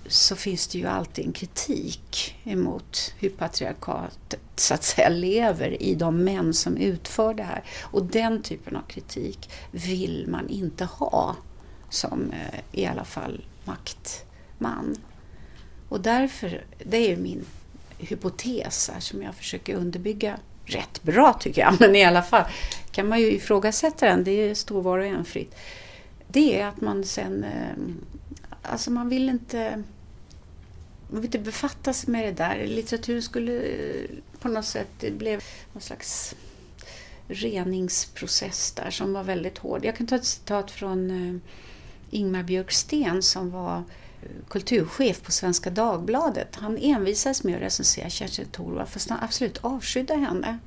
så 0.08 0.36
finns 0.36 0.68
det 0.68 0.78
ju 0.78 0.88
alltid 0.88 1.26
en 1.26 1.34
kritik 1.34 2.36
emot 2.44 3.14
hur 3.18 3.30
patriarkatet 3.30 4.40
så 4.56 4.74
att 4.74 4.84
säga 4.84 5.10
lever 5.10 5.84
i 5.84 5.96
de 5.96 6.24
män 6.24 6.54
som 6.54 6.78
utför 6.78 7.34
det 7.34 7.44
här. 7.44 7.64
Och 7.82 8.06
den 8.06 8.42
typen 8.42 8.76
av 8.76 8.82
kritik 8.82 9.50
vill 9.72 10.26
man 10.28 10.50
inte 10.50 10.86
ha 10.86 11.36
som 11.90 12.32
eh, 12.32 12.60
i 12.72 12.86
alla 12.86 13.04
fall 13.04 13.46
maktman. 13.66 14.96
Och 15.90 16.02
därför, 16.02 16.64
det 16.84 16.98
är 16.98 17.10
ju 17.10 17.18
min 17.18 17.46
hypotes 17.98 18.90
här 18.94 19.00
som 19.00 19.22
jag 19.22 19.36
försöker 19.36 19.76
underbygga 19.76 20.38
rätt 20.66 21.04
bra 21.04 21.34
tycker 21.34 21.62
jag, 21.62 21.76
men 21.80 21.96
i 21.96 22.04
alla 22.04 22.22
fall 22.22 22.44
kan 22.92 23.08
man 23.08 23.20
ju 23.20 23.32
ifrågasätta 23.32 24.06
den, 24.06 24.24
det 24.24 24.56
står 24.56 24.82
var 24.82 25.00
och 25.00 25.06
en 25.06 25.26
fritt. 25.26 25.56
Det 26.28 26.60
är 26.60 26.68
att 26.68 26.82
man 26.82 27.04
sen, 27.04 27.44
eh, 27.44 27.76
alltså 28.62 28.92
man 28.92 29.10
vill 29.10 29.30
inte 29.30 29.84
man 31.12 31.22
vill 31.22 31.28
inte 31.28 31.40
befatta 31.40 31.94
sig 31.94 32.10
med 32.10 32.26
det 32.26 32.32
där. 32.32 32.68
Litteraturen 32.68 33.22
skulle 33.22 33.62
eh, 33.62 34.06
på 34.40 34.48
något 34.48 34.66
sätt, 34.66 34.88
det 35.00 35.12
blev 35.12 35.44
någon 35.74 35.82
slags 35.82 36.36
reningsprocess 37.28 38.72
där 38.72 38.90
som 38.90 39.14
var 39.14 39.24
väldigt 39.24 39.58
hård. 39.58 39.86
Jag 39.86 39.96
kan 39.96 40.08
ta 40.08 40.16
ett 40.16 40.26
citat 40.26 40.72
från 40.72 41.12
eh, 41.12 41.42
Ingmar 42.12 42.44
Björksten 42.44 43.22
som 43.22 43.52
var 43.52 43.78
eh, 44.22 44.30
kulturchef 44.50 45.22
på 45.22 45.32
Svenska 45.32 45.70
Dagbladet. 45.70 46.56
Han 46.56 46.78
envisades 46.78 47.44
med 47.44 47.56
att 47.56 47.62
recensera 47.62 48.10
Kerstin 48.10 48.48
Thorvald 48.52 48.90
fast 48.90 49.10
han 49.10 49.20
absolut 49.22 49.58
avskydde 49.58 50.16
henne. 50.16 50.60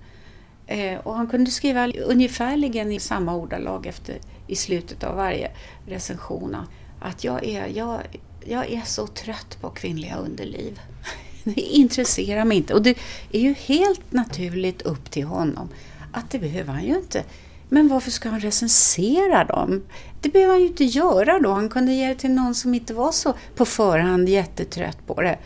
Och 1.02 1.16
han 1.16 1.26
kunde 1.26 1.50
skriva 1.50 1.92
ungefärligen 1.92 2.92
i 2.92 3.00
samma 3.00 3.34
ordalag 3.34 3.86
efter, 3.86 4.18
i 4.46 4.56
slutet 4.56 5.04
av 5.04 5.16
varje 5.16 5.50
recension 5.86 6.56
att 7.04 7.24
jag 7.24 7.44
är, 7.44 7.66
jag, 7.66 8.00
jag 8.44 8.70
är 8.70 8.82
så 8.84 9.06
trött 9.06 9.58
på 9.60 9.70
kvinnliga 9.70 10.16
underliv. 10.16 10.80
Det 11.44 11.60
intresserar 11.60 12.44
mig 12.44 12.56
inte. 12.56 12.74
Och 12.74 12.82
det 12.82 12.98
är 13.32 13.40
ju 13.40 13.54
helt 13.54 14.12
naturligt 14.12 14.82
upp 14.82 15.10
till 15.10 15.24
honom 15.24 15.68
att 16.12 16.30
det 16.30 16.38
behöver 16.38 16.72
han 16.72 16.84
ju 16.84 16.96
inte. 16.96 17.24
Men 17.68 17.88
varför 17.88 18.10
ska 18.10 18.28
han 18.28 18.40
recensera 18.40 19.44
dem? 19.44 19.82
Det 20.20 20.28
behöver 20.28 20.52
han 20.52 20.60
ju 20.60 20.66
inte 20.66 20.84
göra 20.84 21.38
då. 21.38 21.52
Han 21.52 21.68
kunde 21.68 21.92
ge 21.92 22.08
det 22.08 22.14
till 22.14 22.30
någon 22.30 22.54
som 22.54 22.74
inte 22.74 22.94
var 22.94 23.12
så 23.12 23.34
på 23.56 23.64
förhand 23.64 24.28
jättetrött 24.28 25.06
på 25.06 25.22
det. 25.22 25.38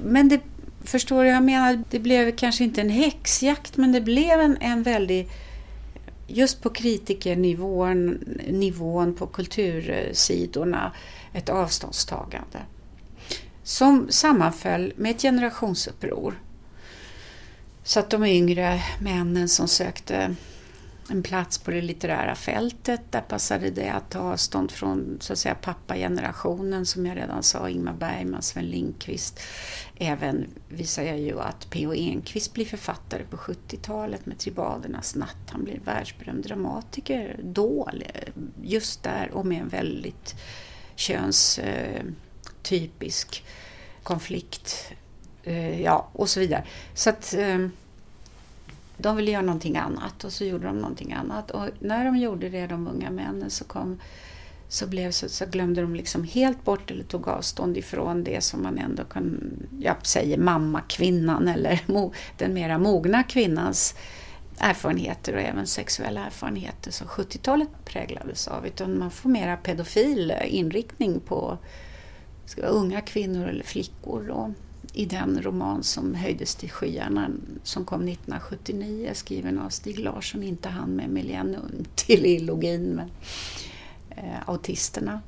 Men 0.00 0.28
det, 0.28 0.40
förstår 0.84 1.24
du 1.24 1.30
jag 1.30 1.42
menar? 1.42 1.84
Det 1.90 1.98
blev 1.98 2.36
kanske 2.36 2.64
inte 2.64 2.80
en 2.80 2.90
häxjakt 2.90 3.76
men 3.76 3.92
det 3.92 4.00
blev 4.00 4.40
en, 4.40 4.56
en 4.60 4.82
väldig 4.82 5.28
just 6.32 6.62
på 6.62 6.70
kritikernivån 6.70 8.06
nivån 8.48 9.14
på 9.14 9.26
kultursidorna 9.26 10.92
ett 11.32 11.48
avståndstagande 11.48 12.58
som 13.62 14.06
sammanföll 14.10 14.92
med 14.96 15.10
ett 15.10 15.22
generationsuppror. 15.22 16.40
Så 17.82 18.00
att 18.00 18.10
de 18.10 18.24
yngre 18.24 18.82
männen 19.00 19.48
som 19.48 19.68
sökte 19.68 20.36
en 21.10 21.22
plats 21.22 21.58
på 21.58 21.70
det 21.70 21.80
litterära 21.80 22.34
fältet. 22.34 23.00
Där 23.10 23.20
passade 23.20 23.70
det 23.70 23.88
att 23.88 24.10
ta 24.10 24.18
avstånd 24.18 24.70
från 24.70 25.16
så 25.20 25.32
att 25.32 25.38
säga 25.38 25.54
pappagenerationen 25.54 26.86
som 26.86 27.06
jag 27.06 27.16
redan 27.16 27.42
sa, 27.42 27.68
Ingmar 27.68 27.92
Bergman, 27.92 28.42
Sven 28.42 28.66
Lindqvist. 28.66 29.40
Även 29.96 30.46
visar 30.68 31.02
jag 31.02 31.18
ju 31.18 31.40
att 31.40 31.70
P.O. 31.70 31.94
Enquist 31.94 32.54
blir 32.54 32.64
författare 32.64 33.22
på 33.30 33.36
70-talet 33.36 34.26
med 34.26 34.38
Tribadernas 34.38 35.14
natt. 35.14 35.50
Han 35.50 35.64
blir 35.64 35.80
världsberömd 35.84 36.44
dramatiker 36.44 37.40
då, 37.42 37.90
just 38.62 39.02
där 39.02 39.30
och 39.32 39.46
med 39.46 39.60
en 39.60 39.68
väldigt 39.68 40.34
könstypisk 40.94 43.44
eh, 43.46 43.52
konflikt. 44.02 44.92
Eh, 45.42 45.80
ja, 45.80 46.08
och 46.12 46.28
så 46.28 46.40
vidare. 46.40 46.64
Så 46.94 47.10
att 47.10 47.34
eh, 47.34 47.68
de 48.96 49.16
ville 49.16 49.30
göra 49.30 49.42
någonting 49.42 49.76
annat 49.76 50.24
och 50.24 50.32
så 50.32 50.44
gjorde 50.44 50.66
de 50.66 50.78
någonting 50.78 51.12
annat. 51.12 51.50
Och 51.50 51.68
när 51.80 52.04
de 52.04 52.16
gjorde 52.16 52.48
det, 52.48 52.66
de 52.66 52.88
unga 52.88 53.10
männen, 53.10 53.50
så, 53.50 53.64
kom, 53.64 54.00
så, 54.68 54.86
blev, 54.86 55.10
så, 55.10 55.28
så 55.28 55.46
glömde 55.46 55.80
de 55.80 55.94
liksom 55.94 56.24
helt 56.24 56.64
bort 56.64 56.90
eller 56.90 57.04
tog 57.04 57.28
avstånd 57.28 57.76
ifrån 57.76 58.24
det 58.24 58.44
som 58.44 58.62
man 58.62 58.78
ändå 58.78 59.04
kan, 59.04 59.52
jag 59.80 60.06
säger 60.06 60.38
mammakvinnan 60.38 61.48
eller 61.48 61.80
mo, 61.92 62.12
den 62.38 62.54
mera 62.54 62.78
mogna 62.78 63.22
kvinnans 63.22 63.94
erfarenheter 64.58 65.34
och 65.34 65.40
även 65.40 65.66
sexuella 65.66 66.26
erfarenheter 66.26 66.90
som 66.90 67.06
70-talet 67.06 67.68
präglades 67.84 68.48
av. 68.48 68.66
Utan 68.66 68.98
man 68.98 69.10
får 69.10 69.30
mera 69.30 69.56
pedofil 69.56 70.32
inriktning 70.44 71.20
på 71.20 71.58
ska 72.44 72.62
vara 72.62 72.72
unga 72.72 73.00
kvinnor 73.00 73.48
eller 73.48 73.64
flickor. 73.64 74.24
Då 74.28 74.54
i 74.92 75.04
den 75.04 75.42
roman 75.42 75.82
som 75.82 76.14
höjdes 76.14 76.54
till 76.54 76.70
skyarna 76.70 77.30
som 77.62 77.84
kom 77.84 78.08
1979 78.08 79.10
skriven 79.14 79.58
av 79.58 79.68
Stig 79.68 79.98
Larsson, 79.98 80.42
inte 80.42 80.68
han 80.68 80.90
med 80.90 81.10
Millennium 81.10 81.84
till 81.94 82.26
illogin 82.26 82.82
men 82.82 83.10
eh, 84.10 84.48
autisterna. 84.48 85.20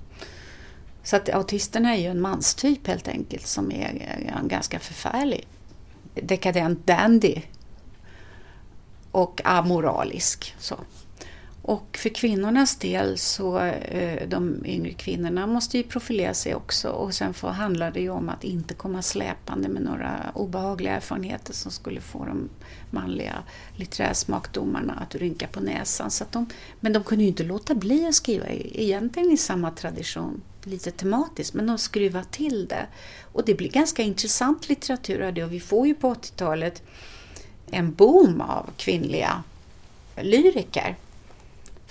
Så 1.03 1.17
att 1.17 1.29
autisterna 1.29 1.95
är 1.95 2.01
ju 2.01 2.07
en 2.07 2.21
manstyp 2.21 2.87
helt 2.87 3.09
enkelt 3.09 3.47
som 3.47 3.73
är 3.73 4.19
en 4.41 4.49
ganska 4.49 4.79
förfärlig 4.79 5.47
dekadent 6.15 6.87
dandy 6.87 7.43
och 9.11 9.41
amoralisk. 9.45 10.55
Så. 10.59 10.77
Och 11.67 11.99
för 11.99 12.09
kvinnornas 12.09 12.77
del 12.77 13.19
så, 13.19 13.59
eh, 13.59 14.29
de 14.29 14.67
yngre 14.67 14.93
kvinnorna 14.93 15.47
måste 15.47 15.77
ju 15.77 15.83
profilera 15.83 16.35
sig 16.35 16.55
också 16.55 16.89
och 16.89 17.15
sen 17.15 17.35
får, 17.35 17.49
handlar 17.49 17.91
det 17.91 18.01
ju 18.01 18.11
om 18.11 18.29
att 18.29 18.45
inte 18.45 18.75
komma 18.75 19.03
släpande 19.03 19.69
med 19.69 19.83
några 19.83 20.33
obehagliga 20.35 20.97
erfarenheter 20.97 21.53
som 21.53 21.73
skulle 21.73 22.01
få 22.01 22.25
de 22.25 22.49
manliga 22.91 23.35
litterärsmakdomarna 23.77 24.93
att 24.93 25.15
rynka 25.15 25.47
på 25.47 25.61
näsan. 25.61 26.11
Så 26.11 26.25
de, 26.31 26.47
men 26.81 26.93
de 26.93 27.05
kunde 27.05 27.25
ju 27.25 27.29
inte 27.29 27.45
låta 27.45 27.75
bli 27.75 28.07
att 28.07 28.15
skriva 28.15 28.47
e-, 28.47 28.83
egentligen 28.83 29.31
i 29.31 29.37
samma 29.37 29.71
tradition, 29.71 30.41
lite 30.65 30.91
tematiskt, 30.91 31.55
men 31.55 31.67
de 31.67 31.79
skruvar 31.79 32.25
till 32.31 32.67
det. 32.69 32.87
Och 33.33 33.45
det 33.45 33.55
blir 33.55 33.71
ganska 33.71 34.03
intressant 34.03 34.69
litteratur 34.69 35.23
av 35.23 35.35
det 35.35 35.45
och 35.45 35.53
vi 35.53 35.61
får 35.61 35.87
ju 35.87 35.95
på 35.95 36.15
80-talet 36.15 36.83
en 37.71 37.95
boom 37.95 38.41
av 38.41 38.71
kvinnliga 38.77 39.43
lyriker 40.17 40.97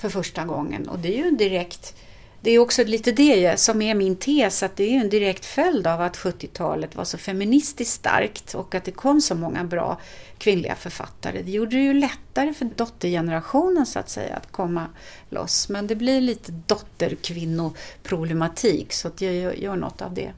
för 0.04 0.10
första 0.10 0.46
gången. 0.46 0.90
Och 0.90 1.00
det 1.00 1.14
är 1.14 1.18
ju 1.18 1.28
en 1.28 1.38
direkt 1.38 1.96
det 2.42 2.52
är 2.52 2.60
också 2.60 2.84
lite 2.84 3.12
det 3.12 3.60
som 3.60 3.82
är 3.82 3.96
min 3.96 4.16
tes, 4.16 4.64
att 4.64 4.76
det 4.76 4.84
är 4.84 5.00
en 5.00 5.10
direkt 5.10 5.46
följd 5.46 5.88
av 5.88 6.02
att 6.02 6.18
70-talet 6.18 6.96
var 6.96 7.04
så 7.04 7.18
feministiskt 7.18 7.94
starkt 7.94 8.54
och 8.54 8.76
att 8.76 8.84
det 8.84 8.92
kom 8.92 9.22
så 9.22 9.36
många 9.36 9.64
bra 9.64 10.00
kvinnliga 10.38 10.76
författare. 10.76 11.42
Det 11.42 11.52
gjorde 11.52 11.76
det 11.76 11.84
ju 11.84 11.94
lättare 11.94 12.54
för 12.54 12.66
dottergenerationen 12.66 13.86
så 13.86 14.00
att 14.00 14.10
säga 14.10 14.36
att 14.36 14.52
komma 14.52 14.88
loss. 15.30 15.70
Men 15.70 15.88
det 15.88 15.96
blir 15.96 16.22
lite 16.22 16.52
dotterkvinnoproblematik 16.52 18.94
så 18.94 19.08
att 19.08 19.22
jag 19.22 19.60
gör 19.60 19.76
något 19.76 20.02
av 20.02 20.14
det. 20.14 20.34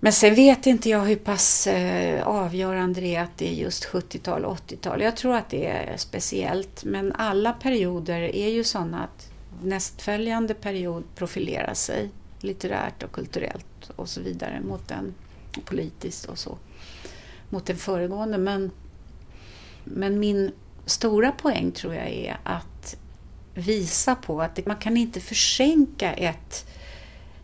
Men 0.00 0.12
sen 0.12 0.34
vet 0.34 0.66
inte 0.66 0.88
jag 0.88 1.04
hur 1.04 1.16
pass 1.16 1.66
eh, 1.66 2.26
avgörande 2.26 3.00
det 3.00 3.16
är 3.16 3.22
att 3.22 3.38
det 3.38 3.48
är 3.48 3.52
just 3.52 3.84
70-tal 3.84 4.44
och 4.44 4.56
80-tal. 4.56 5.02
Jag 5.02 5.16
tror 5.16 5.36
att 5.36 5.50
det 5.50 5.66
är 5.66 5.96
speciellt, 5.96 6.84
men 6.84 7.12
alla 7.12 7.52
perioder 7.52 8.20
är 8.20 8.48
ju 8.48 8.64
sådana 8.64 9.04
att 9.04 9.30
nästföljande 9.62 10.54
period 10.54 11.04
profilerar 11.14 11.74
sig 11.74 12.10
litterärt 12.40 13.02
och 13.02 13.12
kulturellt 13.12 13.90
och 13.96 14.08
så 14.08 14.20
vidare 14.20 14.60
mot 14.60 14.88
den 14.88 15.14
politiskt 15.64 16.24
och 16.24 16.38
så 16.38 16.58
mot 17.50 17.66
den 17.66 17.76
föregående. 17.76 18.38
Men, 18.38 18.70
men 19.84 20.18
min 20.20 20.52
stora 20.86 21.32
poäng 21.32 21.72
tror 21.72 21.94
jag 21.94 22.08
är 22.08 22.38
att 22.42 22.96
visa 23.54 24.14
på 24.14 24.42
att 24.42 24.66
man 24.66 24.76
kan 24.76 24.96
inte 24.96 25.20
försänka 25.20 26.12
ett 26.12 26.66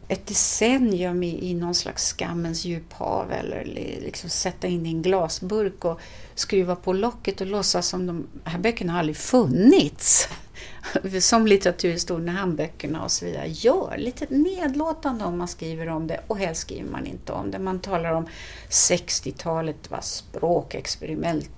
ett 0.08 0.26
decennium 0.26 1.22
i, 1.22 1.50
i 1.50 1.54
någon 1.54 1.74
slags 1.74 2.12
skammens 2.12 2.64
djuphav 2.64 3.32
eller 3.32 3.64
liksom 4.04 4.30
sätta 4.30 4.66
in 4.66 4.86
i 4.86 4.88
en 4.88 5.02
glasburk 5.02 5.84
och 5.84 6.00
skruva 6.34 6.76
på 6.76 6.92
locket 6.92 7.40
och 7.40 7.46
låtsas 7.46 7.88
som 7.88 8.06
de 8.06 8.26
här 8.44 8.58
böckerna 8.58 8.98
aldrig 8.98 9.16
funnits. 9.16 10.28
Som 11.20 11.46
litteraturhistorierna, 11.46 12.32
handböckerna 12.32 13.04
och 13.04 13.10
så 13.10 13.24
vidare 13.24 13.48
gör. 13.48 13.94
Lite 13.98 14.26
nedlåtande 14.28 15.24
om 15.24 15.38
man 15.38 15.48
skriver 15.48 15.88
om 15.88 16.06
det 16.06 16.20
och 16.26 16.38
helst 16.38 16.60
skriver 16.60 16.90
man 16.90 17.06
inte 17.06 17.32
om 17.32 17.50
det. 17.50 17.58
Man 17.58 17.80
talar 17.80 18.12
om 18.12 18.26
60-talet 18.70 19.90
var 19.90 20.00
språkexperiment 20.00 21.50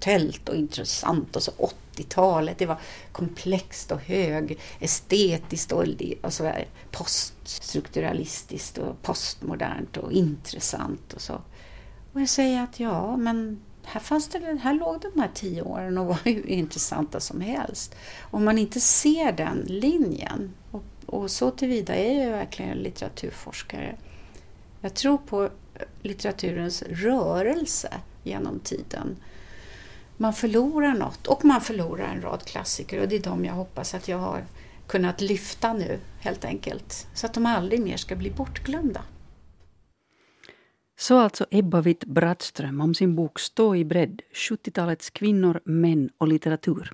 tält 0.00 0.48
och 0.48 0.56
intressant 0.56 1.36
och 1.36 1.42
så 1.42 1.52
80-talet, 1.96 2.58
det 2.58 2.66
var 2.66 2.80
komplext 3.12 3.92
och 3.92 4.00
hög, 4.00 4.58
estetiskt 4.80 5.72
och, 5.72 5.84
och 6.22 6.32
så 6.32 6.42
där, 6.42 6.68
poststrukturalistiskt 6.90 8.78
och 8.78 9.02
postmodernt 9.02 9.96
och 9.96 10.12
intressant 10.12 11.12
och 11.12 11.20
så. 11.20 11.34
Och 12.12 12.20
jag 12.20 12.28
säger 12.28 12.62
att 12.62 12.80
ja, 12.80 13.16
men 13.16 13.60
här, 13.84 14.00
fanns 14.00 14.28
det, 14.28 14.58
här 14.62 14.74
låg 14.74 15.00
de 15.00 15.20
här 15.20 15.30
tio 15.34 15.62
åren 15.62 15.98
och 15.98 16.06
var 16.06 16.18
hur 16.24 16.46
intressanta 16.46 17.20
som 17.20 17.40
helst. 17.40 17.94
Om 18.20 18.44
man 18.44 18.58
inte 18.58 18.80
ser 18.80 19.32
den 19.32 19.64
linjen, 19.66 20.54
och, 20.70 20.84
och 21.06 21.30
så 21.30 21.50
tillvida 21.50 21.94
är 21.94 22.24
jag 22.24 22.30
verkligen 22.30 22.78
litteraturforskare. 22.78 23.96
Jag 24.80 24.94
tror 24.94 25.18
på 25.18 25.50
litteraturens 26.02 26.82
rörelse 26.82 27.94
genom 28.22 28.60
tiden 28.60 29.16
man 30.22 30.32
förlorar 30.32 30.94
något 30.94 31.26
och 31.26 31.44
man 31.44 31.60
förlorar 31.60 32.04
en 32.04 32.22
rad 32.22 32.44
klassiker 32.44 33.00
och 33.00 33.08
det 33.08 33.16
är 33.16 33.22
de 33.22 33.44
jag 33.44 33.52
hoppas 33.52 33.94
att 33.94 34.08
jag 34.08 34.18
har 34.18 34.44
kunnat 34.86 35.20
lyfta 35.20 35.72
nu 35.72 35.98
helt 36.20 36.44
enkelt. 36.44 37.06
Så 37.14 37.26
att 37.26 37.34
de 37.34 37.46
aldrig 37.46 37.80
mer 37.80 37.96
ska 37.96 38.16
bli 38.16 38.30
bortglömda. 38.30 39.02
Så 40.98 41.18
alltså 41.18 41.46
Ebba 41.50 41.80
Witt 41.80 42.04
Brattström 42.04 42.80
om 42.80 42.94
sin 42.94 43.14
bok 43.14 43.38
Stå 43.38 43.76
i 43.76 43.84
bredd, 43.84 44.22
70-talets 44.34 45.10
kvinnor, 45.10 45.60
män 45.64 46.10
och 46.18 46.28
litteratur. 46.28 46.92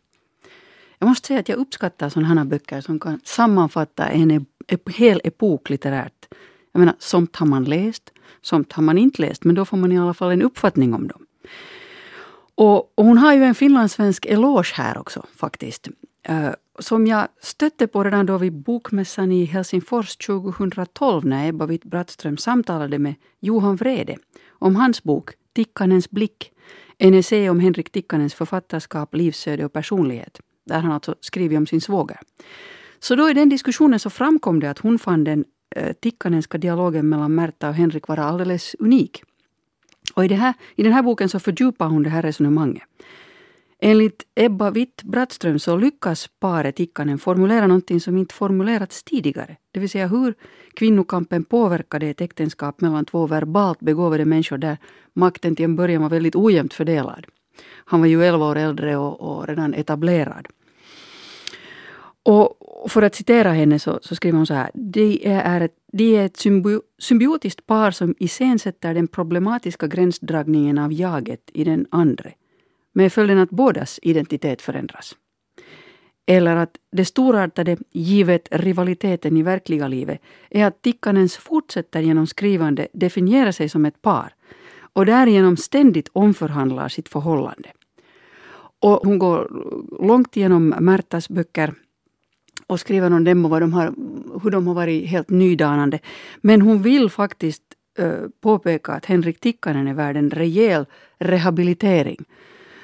Jag 0.99 1.09
måste 1.09 1.27
säga 1.27 1.41
att 1.41 1.49
jag 1.49 1.59
uppskattar 1.59 2.09
sådana 2.09 2.35
här 2.35 2.45
böcker 2.45 2.81
som 2.81 3.01
kan 3.01 3.21
sammanfatta 3.25 4.07
en 4.07 4.47
hel 4.87 5.21
epok 5.25 5.71
litterärt. 5.71 6.29
Jag 6.73 6.81
menar, 6.81 6.95
somt 6.99 7.37
har 7.37 7.47
man 7.47 7.65
läst, 7.65 8.13
somt 8.43 8.73
har 8.73 8.83
man 8.83 8.99
inte 8.99 9.23
läst, 9.23 9.45
men 9.45 9.55
då 9.55 9.65
får 9.65 9.77
man 9.77 9.93
i 9.93 9.99
alla 9.99 10.15
fall 10.15 10.31
en 10.31 10.43
uppfattning 10.43 10.95
om 10.95 11.09
dem. 11.09 11.28
Och, 12.59 12.99
och 12.99 13.05
hon 13.05 13.19
har 13.19 13.35
ju 13.35 13.45
en 13.45 13.55
finlandssvensk 13.55 14.27
eloge 14.27 14.73
här 14.75 14.99
också 14.99 15.27
faktiskt. 15.37 15.89
Uh, 16.31 16.51
som 16.79 17.07
jag 17.07 17.29
stötte 17.41 17.87
på 17.87 18.05
redan 18.05 18.27
då 18.27 18.39
vid 18.39 18.53
Bokmässan 18.53 19.33
i 19.33 19.45
Helsingfors 19.45 20.17
2012 20.17 21.27
när 21.27 21.49
Ebba 21.49 21.67
Witt-Brattström 21.67 22.37
samtalade 22.37 22.99
med 22.99 23.15
Johan 23.41 23.77
Vrede 23.77 24.17
om 24.49 24.77
hans 24.77 25.03
bok 25.03 25.31
Tikkanens 25.53 26.11
blick. 26.11 26.53
En 26.99 27.15
essä 27.15 27.51
om 27.51 27.61
Henrik 27.61 27.91
Tikkanens 27.91 28.35
författarskap, 28.35 29.15
livsöde 29.15 29.65
och 29.65 29.73
personlighet. 29.73 30.41
Där 30.67 30.81
han 30.81 30.93
alltså 30.93 31.15
skriver 31.21 31.57
om 31.57 31.67
sin 31.67 31.81
svåger. 31.81 32.19
Så 32.99 33.15
då 33.15 33.31
i 33.31 33.35
den 33.35 33.49
diskussionen 33.49 33.99
så 33.99 34.11
framkom 34.11 34.61
det 34.61 34.71
att 34.71 34.79
hon 34.79 34.99
fann 34.99 35.25
den 35.25 35.45
eh, 35.77 35.93
Tikkanenska 35.93 36.59
dialogen 36.59 37.09
mellan 37.09 37.35
Märta 37.35 37.69
och 37.69 37.75
Henrik 37.75 38.09
vara 38.09 38.25
alldeles 38.25 38.75
unik. 38.79 39.23
Och 40.19 40.25
i, 40.25 40.29
det 40.29 40.35
här, 40.35 40.55
i 40.77 40.83
den 40.83 40.93
här 40.93 41.03
boken 41.03 41.29
så 41.29 41.39
fördjupar 41.39 41.89
hon 41.89 42.03
det 42.03 42.11
här 42.11 42.23
resonemanget. 42.23 42.83
Enligt 43.81 44.23
Ebba 44.35 44.71
Witt-Brattström 44.71 45.59
så 45.59 45.77
lyckas 45.77 46.29
paret 46.41 46.81
Ikkanen 46.81 47.19
formulera 47.19 47.67
någonting 47.67 48.01
som 48.01 48.19
inte 48.19 48.35
formulerats 48.35 49.03
tidigare. 49.03 49.57
Det 49.73 49.81
vill 49.81 49.91
säga 49.91 50.07
hur 50.07 50.35
kvinnokampen 50.75 51.45
påverkade 51.45 52.07
ett 52.07 52.21
äktenskap 52.21 52.81
mellan 52.81 53.05
två 53.05 53.27
verbalt 53.27 53.81
begåvade 53.81 54.25
människor 54.25 54.59
där 54.59 54.79
makten 55.13 55.57
till 55.57 55.65
en 55.65 55.77
början 55.77 56.03
var 56.03 56.11
väldigt 56.11 56.37
ojämnt 56.37 56.75
fördelad. 56.75 57.27
Han 57.85 58.01
var 58.01 58.07
ju 58.07 58.25
elva 58.25 58.47
år 58.47 58.57
äldre 58.57 58.97
och, 58.97 59.21
och 59.21 59.49
redan 59.49 59.75
etablerad. 59.75 60.49
Och 62.31 62.91
för 62.91 63.03
att 63.03 63.15
citera 63.15 63.53
henne 63.53 63.79
så, 63.79 63.99
så 64.03 64.15
skriver 64.15 64.37
hon 64.37 64.47
så 64.47 64.55
här. 64.55 64.71
De 64.75 65.27
är 65.27 65.61
ett, 65.61 65.75
de 65.93 66.17
är 66.17 66.27
ett 66.27 66.37
symbi 66.37 66.79
symbiotiskt 66.99 67.67
par 67.67 67.91
som 67.91 68.15
iscensätter 68.19 68.95
den 68.95 69.09
problematiska 69.09 69.87
gränsdragningen 69.87 70.79
av 70.79 70.93
jaget 70.93 71.51
i 71.53 71.65
den 71.65 71.87
andre. 71.91 72.33
Med 72.95 73.13
följden 73.13 73.39
att 73.39 73.51
bådas 73.51 74.01
identitet 74.03 74.63
förändras. 74.63 75.17
Eller 76.27 76.57
att 76.57 76.77
det 76.93 77.05
storartade, 77.05 77.77
givet 77.93 78.49
rivaliteten 78.51 79.37
i 79.37 79.43
verkliga 79.43 79.89
livet, 79.89 80.21
är 80.51 80.65
att 80.65 80.83
Tikkanens 80.83 81.37
fortsätter 81.37 82.01
genom 82.01 82.27
skrivande 82.27 82.89
definiera 82.93 83.53
sig 83.53 83.69
som 83.69 83.87
ett 83.87 84.03
par 84.03 84.35
och 84.93 85.07
därigenom 85.07 85.57
ständigt 85.57 86.09
omförhandlar 86.13 86.89
sitt 86.89 87.09
förhållande. 87.09 87.69
Och 88.81 89.01
hon 89.07 89.19
går 89.19 89.49
långt 90.07 90.37
genom 90.37 90.69
Märtas 90.69 91.29
böcker 91.29 91.75
och 92.69 92.81
skriver 92.81 93.13
om 93.13 93.25
dem 93.25 93.45
och 93.45 93.51
vad 93.51 93.63
de 93.63 93.73
har, 93.73 93.95
hur 94.43 94.51
de 94.51 94.67
har 94.67 94.75
varit 94.75 95.09
helt 95.09 95.31
nydanande. 95.31 95.99
Men 96.41 96.63
hon 96.63 96.83
vill 96.83 97.11
faktiskt 97.11 97.63
eh, 97.99 98.13
påpeka 98.41 98.93
att 98.93 99.07
Henrik 99.07 99.41
Tikkanen 99.41 99.89
är 99.89 99.95
värd 99.95 100.17
en 100.17 100.31
rejäl 100.31 100.87
rehabilitering. 101.19 102.25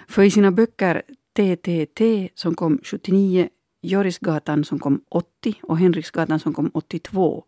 För 0.09 0.23
i 0.23 0.31
sina 0.31 0.51
böcker 0.51 1.03
TTT 1.37 2.29
som 2.35 2.55
kom 2.55 2.79
79, 2.85 3.49
Jorisgatan 3.83 4.65
som 4.65 4.79
kom 4.79 5.01
80 5.09 5.55
och 5.63 5.79
Henriksgatan 5.79 6.41
som 6.41 6.55
kom 6.55 6.71
82 6.75 7.45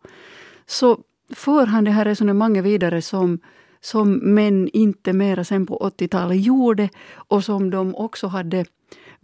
så 0.65 0.99
för 1.35 1.65
han 1.65 1.83
det 1.83 1.91
här 1.91 2.05
resonemanget 2.05 2.63
vidare 2.63 3.01
som, 3.01 3.39
som 3.81 4.13
män 4.13 4.69
inte 4.73 5.13
mera 5.13 5.43
sen 5.43 5.65
på 5.65 5.91
80-talet 5.97 6.45
gjorde 6.45 6.89
och 7.13 7.43
som 7.43 7.69
de 7.69 7.95
också 7.95 8.27
hade 8.27 8.65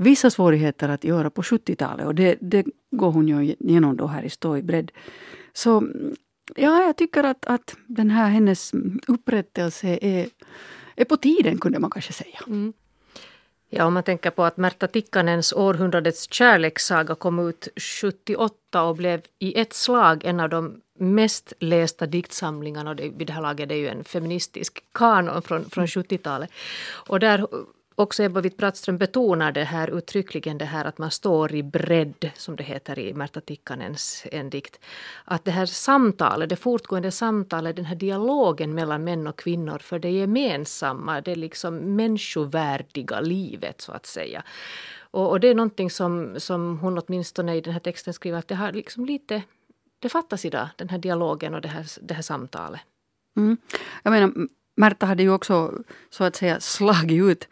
vissa 0.04 0.30
svårigheter 0.30 0.90
att 0.90 1.04
göra 1.04 1.30
på 1.30 1.42
70-talet. 1.42 2.06
Och 2.06 2.16
det, 2.16 2.38
det 2.42 2.66
går 2.92 3.12
hon 3.12 3.28
ju 3.28 3.56
igenom 3.60 3.98
då 3.98 4.08
här 4.08 4.24
i 4.24 4.30
Stå 4.30 4.58
i 4.58 4.62
bredd. 4.62 4.92
Så 5.54 5.88
ja, 6.56 6.84
jag 6.84 6.98
tycker 6.98 7.24
att, 7.24 7.46
att 7.46 7.76
den 7.88 8.10
här 8.10 8.30
hennes 8.30 8.72
upprättelse 9.08 10.00
är, 10.02 10.28
är 10.96 11.06
på 11.06 11.18
tiden, 11.18 11.58
kunde 11.58 11.80
man 11.80 11.92
kanske 11.92 12.14
säga. 12.14 12.40
Mm. 12.48 12.74
Ja, 13.76 13.86
om 13.86 13.94
man 13.94 14.04
tänker 14.04 14.30
på 14.30 14.44
att 14.44 14.58
Märta 14.58 14.88
Tikkanens 14.88 15.54
Århundradets 15.54 16.34
kärlekssaga 16.34 17.16
kom 17.16 17.50
ut 17.50 17.68
78 17.78 18.84
och 18.84 18.96
blev 18.96 19.22
i 19.40 19.60
ett 19.60 19.74
slag 19.74 20.26
en 20.26 20.40
av 20.40 20.50
de 20.50 20.82
mest 21.00 21.54
lästa 21.60 22.06
diktsamlingarna. 22.06 22.90
Och 22.90 22.96
det, 22.96 23.10
vid 23.10 23.28
det 23.28 23.34
här 23.34 23.42
laget 23.42 23.72
är 23.72 23.76
ju 23.76 23.88
en 23.88 24.04
feministisk 24.04 24.84
kanon 24.92 25.42
från, 25.42 25.70
från 25.70 25.86
70-talet. 25.86 26.50
Och 27.10 27.20
där 27.20 27.48
också 27.96 28.24
Ebba 28.24 28.42
Witt-Brattström 28.42 28.98
betonar 28.98 29.52
det 29.52 29.64
här 29.64 29.98
uttryckligen 29.98 30.58
det 30.58 30.66
här 30.66 30.86
att 30.86 30.98
man 30.98 31.12
står 31.12 31.56
i 31.56 31.64
bredd, 31.64 32.32
som 32.36 32.56
det 32.56 32.64
heter 32.64 33.00
i 33.00 33.14
Märta 33.14 33.42
Tikkanens 33.42 34.26
en 34.32 34.50
dikt. 34.50 34.80
Att 35.26 35.46
det 35.46 35.52
här 35.52 35.66
samtalet, 35.66 36.50
det 36.50 36.56
fortgående 36.56 37.12
samtalet, 37.12 37.76
den 37.76 37.86
här 37.86 37.96
dialogen 37.96 38.74
mellan 38.74 39.04
män 39.04 39.28
och 39.28 39.40
kvinnor 39.40 39.80
för 39.80 40.00
det 40.00 40.10
gemensamma, 40.10 41.22
det 41.22 41.36
liksom 41.36 41.96
människovärdiga 41.96 43.20
livet 43.20 43.82
så 43.82 43.92
att 43.92 44.06
säga. 44.06 44.44
Och, 45.00 45.30
och 45.30 45.40
det 45.40 45.48
är 45.48 45.56
någonting 45.56 45.90
som, 45.90 46.36
som 46.38 46.80
hon 46.80 46.98
åtminstone 46.98 47.56
i 47.56 47.62
den 47.62 47.74
här 47.74 47.80
texten 47.80 48.14
skriver 48.14 48.40
att 48.40 48.48
det 48.48 48.56
har 48.56 48.72
liksom 48.72 49.06
lite, 49.06 49.44
det 50.00 50.10
fattas 50.10 50.46
idag, 50.46 50.68
den 50.78 50.90
här 50.90 50.98
dialogen 50.98 51.54
och 51.54 51.62
det 51.62 51.68
här, 51.68 51.86
det 52.02 52.14
här 52.14 52.22
samtalet. 52.22 52.82
Mm. 53.38 53.58
Jag 54.04 54.12
menar, 54.12 54.48
Märta 54.76 55.06
hade 55.06 55.24
ju 55.24 55.30
också 55.30 55.84
så 56.10 56.24
att 56.24 56.36
säga 56.36 56.60
slagit 56.60 57.24
ut 57.24 57.48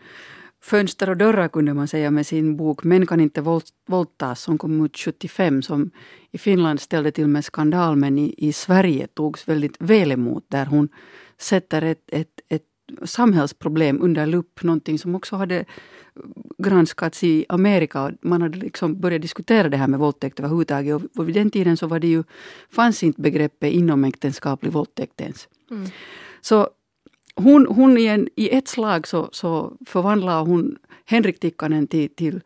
fönster 0.64 1.10
och 1.10 1.18
dörrar 1.18 1.48
kunde 1.48 1.74
man 1.74 1.88
säga 1.88 2.12
med 2.12 2.28
sin 2.28 2.58
bok 2.58 2.84
Män 2.84 3.08
kan 3.08 3.20
inte 3.20 3.42
våldtas 3.86 4.42
som 4.42 4.58
kom 4.58 4.86
ut 4.86 4.98
75 4.98 5.62
som 5.62 5.92
i 6.32 6.38
Finland 6.38 6.82
ställde 6.82 7.12
till 7.12 7.28
med 7.28 7.46
skandal 7.46 7.96
men 7.96 8.18
i, 8.18 8.36
i 8.38 8.54
Sverige 8.54 9.08
togs 9.08 9.48
väldigt 9.48 9.76
väl 9.80 10.12
emot 10.12 10.46
där 10.48 10.66
hon 10.66 10.90
sätter 11.38 11.82
ett, 11.82 12.04
ett, 12.08 12.40
ett 12.50 12.64
samhällsproblem 13.04 14.02
under 14.02 14.26
lupp, 14.26 14.64
någonting 14.64 15.00
som 15.00 15.16
också 15.16 15.36
hade 15.36 15.66
granskats 16.58 17.24
i 17.24 17.46
Amerika. 17.50 18.12
Man 18.22 18.42
hade 18.42 18.58
liksom 18.58 19.00
börjat 19.00 19.22
diskutera 19.22 19.70
det 19.70 19.78
här 19.78 19.88
med 19.88 20.00
våldtäkt 20.00 20.40
överhuvudtaget 20.40 21.02
och 21.18 21.28
vid 21.28 21.36
den 21.36 21.52
tiden 21.52 21.78
så 21.78 21.88
var 21.88 22.00
det 22.00 22.08
ju, 22.08 22.24
fanns 22.70 23.04
inte 23.04 23.22
begreppet 23.22 23.74
inomäktenskaplig 23.74 24.72
våldtäkt 24.72 25.22
ens. 25.22 25.48
Mm. 25.72 25.90
Så 26.42 26.70
hon, 27.36 27.67
hon 27.70 27.98
i, 27.98 28.06
en, 28.06 28.30
i 28.36 28.50
ett 28.50 28.67
slag 28.67 29.08
så, 29.08 29.30
så 29.32 29.74
förvandlar 29.86 30.46
hon 30.46 30.78
Henrik 31.06 31.39
Tikkanen 31.39 31.88
till, 31.88 32.10
till 32.10 32.41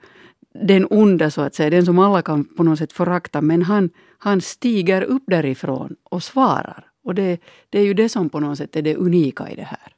den 0.54 0.88
onda 0.90 1.32
så 1.32 1.42
att 1.42 1.56
säga, 1.56 1.70
den 1.70 1.86
som 1.86 2.00
alla 2.00 2.22
kan 2.22 2.46
på 2.46 2.64
något 2.64 2.80
sätt 2.80 2.94
förakta. 2.94 3.42
Men 3.42 3.62
han, 3.62 3.90
han 4.18 4.42
stiger 4.42 5.02
upp 5.02 5.24
därifrån 5.28 5.96
och 6.04 6.24
svarar. 6.24 6.86
Och 7.04 7.16
det, 7.16 7.40
det 7.70 7.80
är 7.80 7.84
ju 7.84 7.94
det 7.94 8.10
som 8.10 8.30
på 8.30 8.40
något 8.40 8.58
sätt 8.58 8.76
är 8.76 8.82
det 8.82 8.96
unika 8.96 9.50
i 9.50 9.56
det 9.56 9.64
här. 9.64 9.94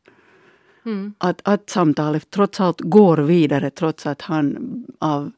Mm. 0.86 1.14
Att, 1.18 1.42
att 1.44 1.70
samtalet 1.70 2.30
trots 2.30 2.60
allt 2.60 2.82
går 2.82 3.18
vidare 3.18 3.70
trots 3.70 4.06
att 4.06 4.22
han 4.22 4.86
av 5.00 5.32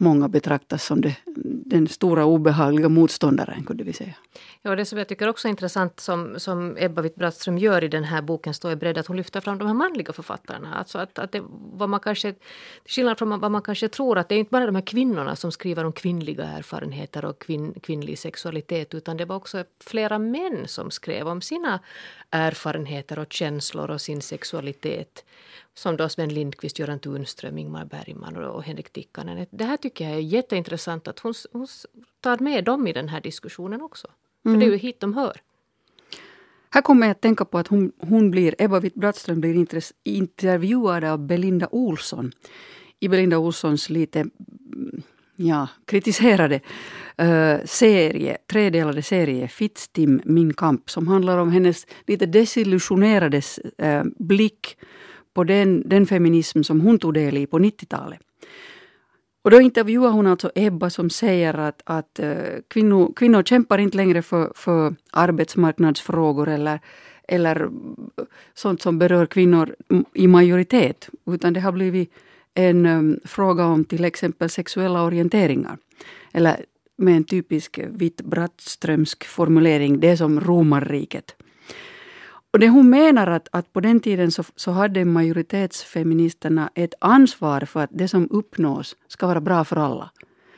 många 0.00 0.28
betraktas 0.28 0.84
som 0.84 1.00
det, 1.00 1.16
den 1.44 1.88
stora 1.88 2.24
obehagliga 2.24 2.88
motståndaren, 2.88 3.64
kunde 3.64 3.84
vi 3.84 3.92
säga. 3.92 4.14
Ja, 4.62 4.76
det 4.76 4.84
som 4.84 4.98
jag 4.98 5.08
tycker 5.08 5.28
också 5.28 5.48
är 5.48 5.50
intressant 5.50 6.00
som, 6.00 6.38
som 6.38 6.76
Ebba 6.78 7.02
Witt-Brattström 7.02 7.58
gör 7.58 7.84
i 7.84 7.88
den 7.88 8.04
här 8.04 8.22
boken 8.22 8.54
Stå 8.54 8.70
i 8.70 8.76
bredd, 8.76 8.98
att 8.98 9.06
hon 9.06 9.16
lyfter 9.16 9.40
fram 9.40 9.58
de 9.58 9.66
här 9.66 9.74
manliga 9.74 10.12
författarna. 10.12 10.74
Alltså 10.74 10.98
att, 10.98 11.18
att 11.18 11.32
det, 11.32 11.42
vad 11.72 11.88
man 11.88 12.00
kanske, 12.00 12.32
till 12.32 12.40
skillnad 12.86 13.18
från 13.18 13.40
vad 13.40 13.50
man 13.50 13.62
kanske 13.62 13.88
tror, 13.88 14.18
att 14.18 14.28
det 14.28 14.34
är 14.34 14.38
inte 14.38 14.50
bara 14.50 14.66
de 14.66 14.74
här 14.74 14.82
kvinnorna 14.82 15.36
som 15.36 15.52
skriver 15.52 15.84
om 15.84 15.92
kvinnliga 15.92 16.44
erfarenheter 16.44 17.24
och 17.24 17.38
kvin, 17.38 17.74
kvinnlig 17.82 18.18
sexualitet, 18.18 18.94
utan 18.94 19.16
det 19.16 19.24
var 19.24 19.36
också 19.36 19.64
flera 19.84 20.18
män 20.18 20.68
som 20.68 20.90
skrev 20.90 21.28
om 21.28 21.40
sina 21.40 21.80
erfarenheter 22.30 23.18
och 23.18 23.32
känslor 23.32 23.90
och 23.90 24.00
sin 24.00 24.22
sexualitet 24.22 25.24
som 25.74 25.96
då 25.96 26.08
Sven 26.08 26.34
Lindqvist, 26.34 26.78
Göran 26.78 26.98
Tunström, 26.98 27.58
Ingmar 27.58 27.84
Bergman 27.84 28.36
och 28.36 28.62
Henrik 28.62 28.90
Tikkanen. 28.92 29.46
Det 29.50 29.64
här 29.64 29.76
tycker 29.76 30.04
jag 30.04 30.14
är 30.14 30.20
jätteintressant 30.20 31.08
att 31.08 31.18
hon, 31.18 31.34
hon 31.52 31.66
tar 32.20 32.38
med 32.38 32.64
dem 32.64 32.86
i 32.86 32.92
den 32.92 33.08
här 33.08 33.20
diskussionen 33.20 33.82
också. 33.82 34.08
För 34.42 34.48
mm. 34.48 34.60
det 34.60 34.66
är 34.66 34.70
ju 34.70 34.76
hit 34.76 35.00
de 35.00 35.14
hör. 35.14 35.40
Här 36.70 36.82
kommer 36.82 37.06
jag 37.06 37.10
att 37.10 37.20
tänka 37.20 37.44
på 37.44 37.58
att 37.58 37.68
hon, 37.68 37.92
hon 37.98 38.30
blir, 38.30 38.54
Ebba 38.58 38.80
Witt-Brattström 38.80 39.40
blir 39.40 39.66
intervjuad 40.04 41.04
av 41.04 41.18
Belinda 41.18 41.68
Olsson. 41.70 42.32
I 43.00 43.08
Belinda 43.08 43.38
Olssons 43.38 43.90
lite 43.90 44.26
ja, 45.36 45.68
kritiserade 45.84 46.60
uh, 47.22 47.64
serie, 47.64 48.36
tredelade 48.46 49.02
serie 49.02 49.48
Fittstim, 49.48 50.20
Min 50.24 50.54
kamp, 50.54 50.90
som 50.90 51.08
handlar 51.08 51.38
om 51.38 51.52
hennes 51.52 51.86
lite 52.06 52.26
desillusionerade 52.26 53.42
uh, 53.82 54.02
blick 54.18 54.76
på 55.34 55.44
den, 55.44 55.82
den 55.86 56.06
feminism 56.06 56.62
som 56.62 56.80
hon 56.80 56.98
tog 56.98 57.14
del 57.14 57.36
i 57.36 57.46
på 57.46 57.58
90-talet. 57.58 58.20
Och 59.42 59.50
då 59.50 59.60
intervjuar 59.60 60.10
hon 60.10 60.26
alltså 60.26 60.50
Ebba 60.54 60.90
som 60.90 61.10
säger 61.10 61.54
att, 61.54 61.82
att 61.84 62.18
eh, 62.18 62.36
kvinnor, 62.68 63.12
kvinnor 63.16 63.42
kämpar 63.42 63.78
inte 63.78 63.96
längre 63.96 64.22
för, 64.22 64.52
för 64.54 64.94
arbetsmarknadsfrågor 65.12 66.48
eller, 66.48 66.80
eller 67.28 67.70
sånt 68.54 68.82
som 68.82 68.98
berör 68.98 69.26
kvinnor 69.26 69.74
i 70.14 70.26
majoritet. 70.26 71.08
Utan 71.26 71.52
det 71.52 71.60
har 71.60 71.72
blivit 71.72 72.12
en 72.54 72.86
um, 72.86 73.20
fråga 73.24 73.66
om 73.66 73.84
till 73.84 74.04
exempel 74.04 74.50
sexuella 74.50 75.02
orienteringar. 75.02 75.78
Eller 76.32 76.64
med 76.96 77.16
en 77.16 77.24
typisk 77.24 77.80
vitt 77.90 78.22
Brattströmsk 78.22 79.24
formulering, 79.24 80.00
det 80.00 80.08
är 80.08 80.16
som 80.16 80.40
romarriket. 80.40 81.34
Och 82.52 82.58
det 82.58 82.68
hon 82.68 82.90
menar 82.90 83.26
att, 83.26 83.48
att 83.52 83.72
på 83.72 83.80
den 83.80 84.00
tiden 84.00 84.32
så, 84.32 84.44
så 84.56 84.70
hade 84.70 85.04
majoritetsfeministerna 85.04 86.70
ett 86.74 86.94
ansvar 87.00 87.60
för 87.60 87.80
att 87.80 87.90
det 87.92 88.08
som 88.08 88.28
uppnås 88.30 88.96
ska 89.08 89.26
vara 89.26 89.40
bra 89.40 89.64
för 89.64 89.76
alla. 89.76 90.10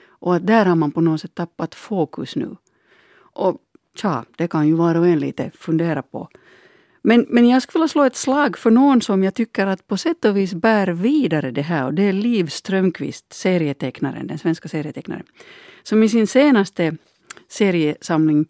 Och 0.09 0.35
att 0.35 0.47
där 0.47 0.65
har 0.65 0.77
man 0.77 0.93
på 0.93 1.01
något 1.01 1.21
sätt 1.21 1.35
tappat 1.35 1.75
fokus 1.75 2.37
nu. 2.37 2.57
Och 3.35 3.57
tja, 3.95 4.25
det 4.37 4.49
kan 4.49 4.69
ju 4.69 4.75
var 4.75 4.95
och 4.95 5.07
en 5.07 5.19
lite 5.19 5.51
fundera 5.55 6.03
på. 6.03 6.29
Men, 7.03 7.27
men 7.29 7.49
jag 7.49 7.63
skulle 7.63 7.81
vilja 7.81 7.89
slå 7.89 8.05
ett 8.05 8.17
slag 8.17 8.59
för 8.59 8.71
någon 8.71 9.03
som 9.03 9.25
jag 9.25 9.35
tycker 9.35 9.67
att 9.67 9.87
på 9.87 9.97
sätt 9.97 10.25
och 10.25 10.37
vis 10.37 10.55
bär 10.55 10.87
vidare 10.87 11.51
det 11.51 11.63
här 11.63 11.87
och 11.87 11.95
det 11.95 12.03
är 12.03 12.13
Liv 12.13 12.47
Strömqvist, 12.47 13.33
serietecknaren, 13.33 14.27
den 14.27 14.39
svenska 14.39 14.69
serietecknaren. 14.69 15.25
Som 15.83 16.03
i 16.03 16.09
sin 16.09 16.27
senaste 16.27 16.97
seriesamling 17.49 18.47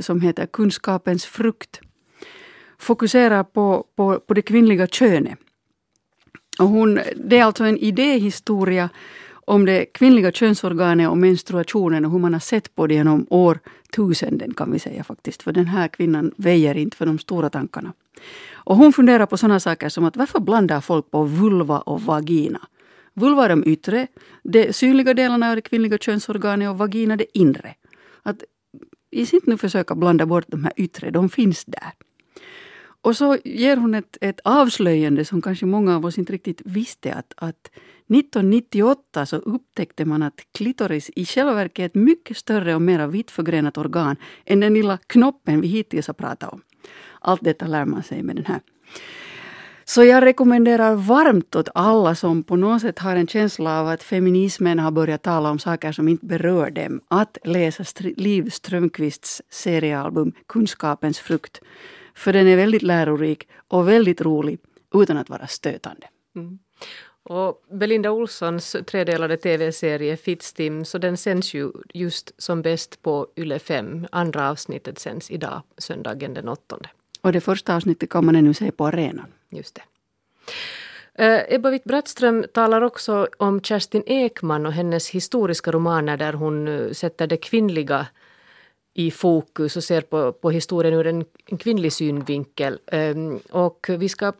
som 0.00 0.20
heter 0.20 0.46
Kunskapens 0.46 1.24
frukt 1.24 1.80
fokuserar 2.80 3.44
på, 3.44 3.84
på, 3.96 4.20
på 4.20 4.34
det 4.34 4.42
kvinnliga 4.42 4.86
könet. 4.86 5.38
Och 6.58 6.68
hon, 6.68 7.00
det 7.16 7.38
är 7.38 7.44
alltså 7.44 7.64
en 7.64 7.78
idéhistoria 7.78 8.88
om 9.44 9.66
det 9.66 9.84
kvinnliga 9.84 10.32
könsorganet 10.32 11.08
och 11.08 11.18
menstruationen 11.18 12.04
och 12.04 12.10
hur 12.10 12.18
man 12.18 12.32
har 12.32 12.40
sett 12.40 12.74
på 12.74 12.86
det 12.86 12.94
genom 12.94 13.26
årtusenden 13.30 14.54
kan 14.54 14.72
vi 14.72 14.78
säga 14.78 15.04
faktiskt. 15.04 15.42
För 15.42 15.52
den 15.52 15.66
här 15.66 15.88
kvinnan 15.88 16.32
väjer 16.36 16.76
inte 16.76 16.96
för 16.96 17.06
de 17.06 17.18
stora 17.18 17.50
tankarna. 17.50 17.92
Och 18.52 18.76
hon 18.76 18.92
funderar 18.92 19.26
på 19.26 19.36
sådana 19.36 19.60
saker 19.60 19.88
som 19.88 20.04
att 20.04 20.16
varför 20.16 20.40
blandar 20.40 20.80
folk 20.80 21.10
på 21.10 21.24
vulva 21.24 21.78
och 21.78 22.02
vagina? 22.02 22.60
Vulva 23.14 23.44
är 23.44 23.48
de 23.48 23.64
yttre, 23.66 24.06
de 24.42 24.72
synliga 24.72 25.14
delarna 25.14 25.50
av 25.50 25.56
det 25.56 25.62
kvinnliga 25.62 25.98
könsorganet 25.98 26.70
och 26.70 26.78
vagina 26.78 27.16
det 27.16 27.38
inre. 27.38 27.74
Att 28.22 28.44
i 29.10 29.26
sitt 29.26 29.46
nu 29.46 29.56
försöka 29.56 29.94
blanda 29.94 30.26
bort 30.26 30.44
de 30.48 30.64
här 30.64 30.72
yttre, 30.76 31.10
de 31.10 31.28
finns 31.28 31.64
där. 31.64 31.92
Och 33.02 33.16
så 33.16 33.38
ger 33.44 33.76
hon 33.76 33.94
ett, 33.94 34.16
ett 34.20 34.40
avslöjande 34.44 35.24
som 35.24 35.42
kanske 35.42 35.66
många 35.66 35.96
av 35.96 36.04
oss 36.04 36.18
inte 36.18 36.32
riktigt 36.32 36.62
visste 36.64 37.14
att, 37.14 37.32
att 37.36 37.70
1998 38.08 39.26
så 39.26 39.36
upptäckte 39.36 40.04
man 40.04 40.22
att 40.22 40.40
klitoris 40.52 41.10
i 41.16 41.24
själva 41.24 41.54
verket 41.54 41.78
är 41.78 41.86
ett 41.86 41.94
mycket 41.94 42.36
större 42.36 42.74
och 42.74 42.82
mer 42.82 43.06
vittförgrenat 43.06 43.78
organ 43.78 44.16
än 44.44 44.60
den 44.60 44.74
lilla 44.74 44.98
knoppen 45.06 45.60
vi 45.60 45.68
hittills 45.68 46.06
har 46.06 46.14
pratat 46.14 46.52
om. 46.52 46.62
Allt 47.20 47.44
detta 47.44 47.66
lär 47.66 47.84
man 47.84 48.02
sig 48.02 48.22
med 48.22 48.36
den 48.36 48.46
här. 48.46 48.60
Så 49.84 50.04
jag 50.04 50.24
rekommenderar 50.24 50.94
varmt 50.94 51.56
åt 51.56 51.68
alla 51.74 52.14
som 52.14 52.42
på 52.42 52.56
något 52.56 52.82
sätt 52.82 52.98
har 52.98 53.16
en 53.16 53.26
känsla 53.26 53.80
av 53.80 53.88
att 53.88 54.02
feminismen 54.02 54.78
har 54.78 54.90
börjat 54.90 55.22
tala 55.22 55.50
om 55.50 55.58
saker 55.58 55.92
som 55.92 56.08
inte 56.08 56.26
berör 56.26 56.70
dem, 56.70 57.00
att 57.08 57.38
läsa 57.44 57.84
Liv 58.16 58.50
Strömquists 58.50 59.42
seriealbum 59.50 60.32
Kunskapens 60.46 61.18
frukt. 61.18 61.60
För 62.14 62.32
den 62.32 62.46
är 62.46 62.56
väldigt 62.56 62.82
lärorik 62.82 63.48
och 63.68 63.88
väldigt 63.88 64.20
rolig 64.20 64.58
utan 64.94 65.16
att 65.16 65.28
vara 65.28 65.46
stötande. 65.46 66.06
Mm. 66.36 66.58
Och 67.22 67.62
Belinda 67.70 68.10
Olssons 68.10 68.76
tredelade 68.86 69.36
tv-serie 69.36 70.16
Fittstim, 70.16 70.84
så 70.84 70.98
den 70.98 71.16
sänds 71.16 71.54
ju 71.54 71.72
just 71.94 72.42
som 72.42 72.62
bäst 72.62 73.02
på 73.02 73.26
Yle 73.36 73.58
5. 73.58 74.06
Andra 74.12 74.50
avsnittet 74.50 74.98
sänds 74.98 75.30
idag, 75.30 75.62
söndagen 75.78 76.34
den 76.34 76.48
8. 76.48 76.76
Och 77.20 77.32
det 77.32 77.40
första 77.40 77.76
avsnittet 77.76 78.10
kan 78.10 78.26
man 78.26 78.36
ännu 78.36 78.54
se 78.54 78.70
på 78.70 78.86
arenan. 78.86 79.26
Just 79.50 79.74
det. 79.74 79.82
Uh, 81.20 81.54
Ebba 81.54 81.70
Witt-Brattström 81.70 82.46
talar 82.52 82.82
också 82.82 83.28
om 83.36 83.60
Kerstin 83.60 84.02
Ekman 84.06 84.66
och 84.66 84.72
hennes 84.72 85.10
historiska 85.10 85.70
romaner 85.70 86.16
där 86.16 86.32
hon 86.32 86.68
uh, 86.68 86.92
sätter 86.92 87.26
det 87.26 87.36
kvinnliga 87.36 88.06
i 88.94 89.10
fokus 89.10 89.76
och 89.76 89.84
ser 89.84 90.00
på, 90.00 90.32
på 90.32 90.50
historien 90.50 90.94
ur 90.94 91.06
en, 91.06 91.24
en 91.46 91.58
kvinnlig 91.58 91.92
synvinkel. 91.92 92.78
Ehm, 92.86 93.38
och 93.50 93.86
vi 93.88 94.08
ska 94.08 94.32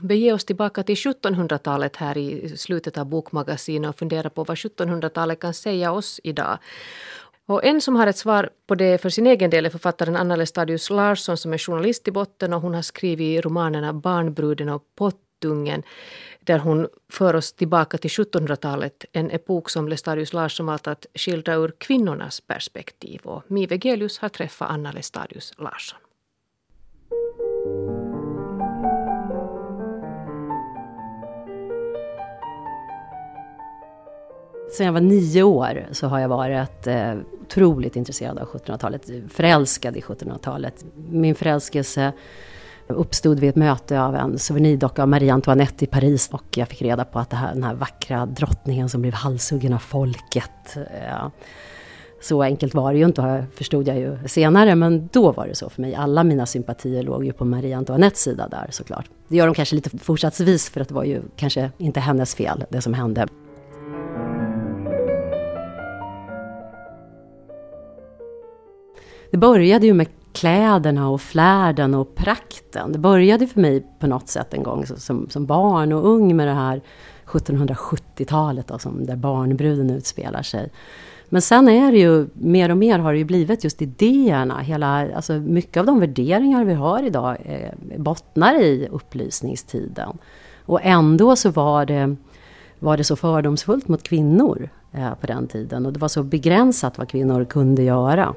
bege 0.00 0.32
oss 0.32 0.44
tillbaka 0.44 0.82
till 0.82 0.94
1700-talet 0.94 1.96
här 1.96 2.18
i 2.18 2.56
slutet 2.56 2.98
av 2.98 3.06
bokmagasinet 3.06 3.88
och 3.88 3.98
fundera 3.98 4.30
på 4.30 4.44
vad 4.44 4.56
1700-talet 4.56 5.40
kan 5.40 5.54
säga 5.54 5.92
oss 5.92 6.20
idag. 6.24 6.58
Och 7.46 7.64
en 7.64 7.80
som 7.80 7.96
har 7.96 8.06
ett 8.06 8.16
svar 8.16 8.50
på 8.66 8.74
det 8.74 9.02
för 9.02 9.10
sin 9.10 9.26
egen 9.26 9.50
del 9.50 9.66
är 9.66 9.70
författaren 9.70 10.16
Anna 10.16 10.36
Lestadius 10.36 10.90
Larsson 10.90 11.36
som 11.36 11.52
är 11.52 11.58
journalist 11.58 12.08
i 12.08 12.10
botten 12.10 12.52
och 12.52 12.60
hon 12.60 12.74
har 12.74 12.82
skrivit 12.82 13.44
romanerna 13.44 13.92
Barnbruden 13.92 14.68
och 14.68 14.82
Pottungen 14.94 15.82
där 16.44 16.58
hon 16.58 16.88
för 17.12 17.34
oss 17.34 17.52
tillbaka 17.52 17.98
till 17.98 18.10
1700-talet, 18.10 19.04
en 19.12 19.30
epok 19.30 19.70
som 19.70 19.88
Lestadius 19.88 20.32
Larsson 20.32 20.66
valt 20.66 20.86
att 20.86 21.06
skildra 21.14 21.54
ur 21.54 21.72
kvinnornas 21.78 22.40
perspektiv. 22.40 23.20
Och 23.24 23.42
Mi 23.48 23.66
Vegelius 23.66 24.18
har 24.18 24.28
träffat 24.28 24.70
Anna 24.70 24.92
Lestadius 24.92 25.52
Larsson. 25.58 25.98
Sen 34.76 34.86
jag 34.86 34.92
var 34.92 35.00
nio 35.00 35.42
år 35.42 35.86
så 35.92 36.06
har 36.06 36.18
jag 36.18 36.28
varit 36.28 36.86
eh, 36.86 37.14
otroligt 37.42 37.96
intresserad 37.96 38.38
av 38.38 38.48
1700-talet, 38.48 39.10
förälskad 39.28 39.96
i 39.96 40.00
1700-talet. 40.00 40.84
Min 40.94 41.34
förälskelse 41.34 42.12
uppstod 42.86 43.40
vid 43.40 43.50
ett 43.50 43.56
möte 43.56 44.00
av 44.00 44.14
en 44.14 44.38
souvenirdocka 44.38 45.02
av 45.02 45.08
Marie 45.08 45.32
Antoinette 45.32 45.84
i 45.84 45.88
Paris 45.88 46.28
och 46.32 46.44
jag 46.56 46.68
fick 46.68 46.82
reda 46.82 47.04
på 47.04 47.18
att 47.18 47.30
det 47.30 47.36
här, 47.36 47.54
den 47.54 47.64
här 47.64 47.74
vackra 47.74 48.26
drottningen 48.26 48.88
som 48.88 49.02
blev 49.02 49.14
halshuggen 49.14 49.72
av 49.72 49.78
folket. 49.78 50.76
Eh, 50.76 51.28
så 52.22 52.42
enkelt 52.42 52.74
var 52.74 52.92
det 52.92 52.98
ju 52.98 53.04
inte, 53.04 53.46
förstod 53.54 53.88
jag 53.88 53.98
ju 53.98 54.18
senare, 54.26 54.74
men 54.74 55.08
då 55.12 55.32
var 55.32 55.46
det 55.46 55.54
så 55.54 55.70
för 55.70 55.82
mig. 55.82 55.94
Alla 55.94 56.24
mina 56.24 56.46
sympatier 56.46 57.02
låg 57.02 57.24
ju 57.24 57.32
på 57.32 57.44
Marie 57.44 57.76
Antoinettes 57.76 58.22
sida 58.22 58.48
där 58.48 58.66
såklart. 58.70 59.10
Det 59.28 59.36
gör 59.36 59.46
de 59.46 59.54
kanske 59.54 59.74
lite 59.74 59.98
fortsatsvis 59.98 60.70
för 60.70 60.80
att 60.80 60.88
det 60.88 60.94
var 60.94 61.04
ju 61.04 61.22
kanske 61.36 61.70
inte 61.78 62.00
hennes 62.00 62.34
fel, 62.34 62.64
det 62.68 62.80
som 62.80 62.94
hände. 62.94 63.26
Det 69.30 69.38
började 69.38 69.86
ju 69.86 69.94
med 69.94 70.06
kläderna 70.34 71.08
och 71.08 71.20
flärden 71.20 71.94
och 71.94 72.14
prakten. 72.14 72.92
Det 72.92 72.98
började 72.98 73.46
för 73.46 73.60
mig 73.60 73.86
på 73.98 74.06
något 74.06 74.28
sätt 74.28 74.54
en 74.54 74.62
gång 74.62 74.86
som, 74.86 75.28
som 75.30 75.46
barn 75.46 75.92
och 75.92 76.08
ung 76.08 76.36
med 76.36 76.48
det 76.48 76.54
här 76.54 76.80
1770-talet 77.26 78.66
då, 78.68 78.78
som 78.78 79.06
där 79.06 79.16
barnbruden 79.16 79.90
utspelar 79.90 80.42
sig. 80.42 80.70
Men 81.28 81.42
sen 81.42 81.68
är 81.68 81.92
det 81.92 81.98
ju, 81.98 82.26
mer 82.32 82.70
och 82.70 82.76
mer 82.76 82.98
har 82.98 83.12
det 83.12 83.18
ju 83.18 83.24
blivit 83.24 83.64
just 83.64 83.82
idéerna. 83.82 84.58
Hela, 84.58 85.14
alltså 85.16 85.32
mycket 85.32 85.76
av 85.76 85.86
de 85.86 86.00
värderingar 86.00 86.64
vi 86.64 86.74
har 86.74 87.02
idag 87.02 87.36
eh, 87.44 87.98
bottnar 87.98 88.54
i 88.54 88.88
upplysningstiden. 88.90 90.18
Och 90.64 90.80
ändå 90.82 91.36
så 91.36 91.50
var 91.50 91.86
det, 91.86 92.16
var 92.78 92.96
det 92.96 93.04
så 93.04 93.16
fördomsfullt 93.16 93.88
mot 93.88 94.02
kvinnor 94.02 94.68
eh, 94.92 95.14
på 95.14 95.26
den 95.26 95.46
tiden. 95.46 95.86
Och 95.86 95.92
det 95.92 96.00
var 96.00 96.08
så 96.08 96.22
begränsat 96.22 96.98
vad 96.98 97.08
kvinnor 97.08 97.44
kunde 97.44 97.82
göra. 97.82 98.34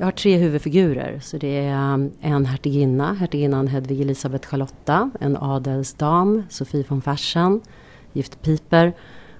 Jag 0.00 0.06
har 0.06 0.12
tre 0.12 0.36
huvudfigurer. 0.36 1.18
Så 1.22 1.38
det 1.38 1.58
är 1.58 1.94
um, 1.94 2.10
en 2.20 2.46
hertiginna, 2.46 3.12
hertiginnan 3.12 3.68
Hedvig 3.68 4.00
Elisabeth 4.00 4.48
Charlotta. 4.48 5.10
En 5.20 5.36
adelsdam, 5.36 6.42
Sofie 6.48 6.84
von 6.88 7.02
Fersen, 7.02 7.60
gift 8.12 8.42
Piper. 8.42 8.92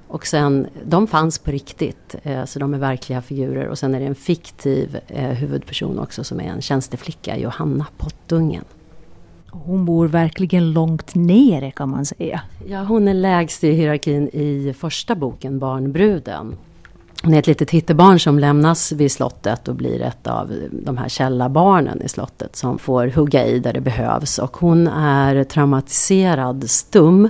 Och 0.09 0.27
sen, 0.27 0.66
de 0.85 1.07
fanns 1.07 1.38
på 1.38 1.51
riktigt, 1.51 2.16
eh, 2.23 2.44
så 2.44 2.59
de 2.59 2.75
är 2.75 2.79
verkliga 2.79 3.23
figurer. 3.23 3.68
Och 3.68 3.79
sen 3.79 3.94
är 3.94 4.01
det 4.01 4.07
en 4.07 4.14
fiktiv 4.14 4.99
eh, 5.07 5.29
huvudperson 5.29 5.99
också 5.99 6.25
som 6.25 6.40
är 6.40 6.44
en 6.44 6.62
tjänsteflicka, 6.62 7.38
Johanna 7.38 7.87
Pottungen. 7.96 8.64
Hon 9.51 9.85
bor 9.85 10.09
verkligen 10.09 10.73
långt 10.73 11.14
nere 11.14 11.70
kan 11.70 11.88
man 11.88 12.07
säga. 12.07 12.40
Ja, 12.66 12.83
hon 12.83 13.09
är 13.09 13.14
lägst 13.14 13.64
i 13.64 13.73
hierarkin 13.73 14.29
i 14.29 14.75
första 14.79 15.14
boken, 15.14 15.59
Barnbruden. 15.59 16.57
Hon 17.23 17.35
är 17.35 17.39
ett 17.39 17.47
litet 17.47 17.71
hittebarn 17.71 18.21
som 18.21 18.39
lämnas 18.39 18.93
vid 18.93 19.13
slottet 19.13 19.69
och 19.69 19.75
blir 19.75 20.03
ett 20.03 20.27
av 20.27 20.53
de 20.73 20.97
här 20.97 21.09
källarbarnen 21.09 22.03
i 22.03 22.09
slottet 22.09 22.57
som 22.57 22.79
får 22.79 23.07
hugga 23.07 23.47
i 23.47 23.59
där 23.59 23.73
det 23.73 23.81
behövs. 23.81 24.39
Och 24.39 24.57
hon 24.57 24.89
är 24.89 25.45
traumatiserad 25.45 26.71
stum. 26.71 27.29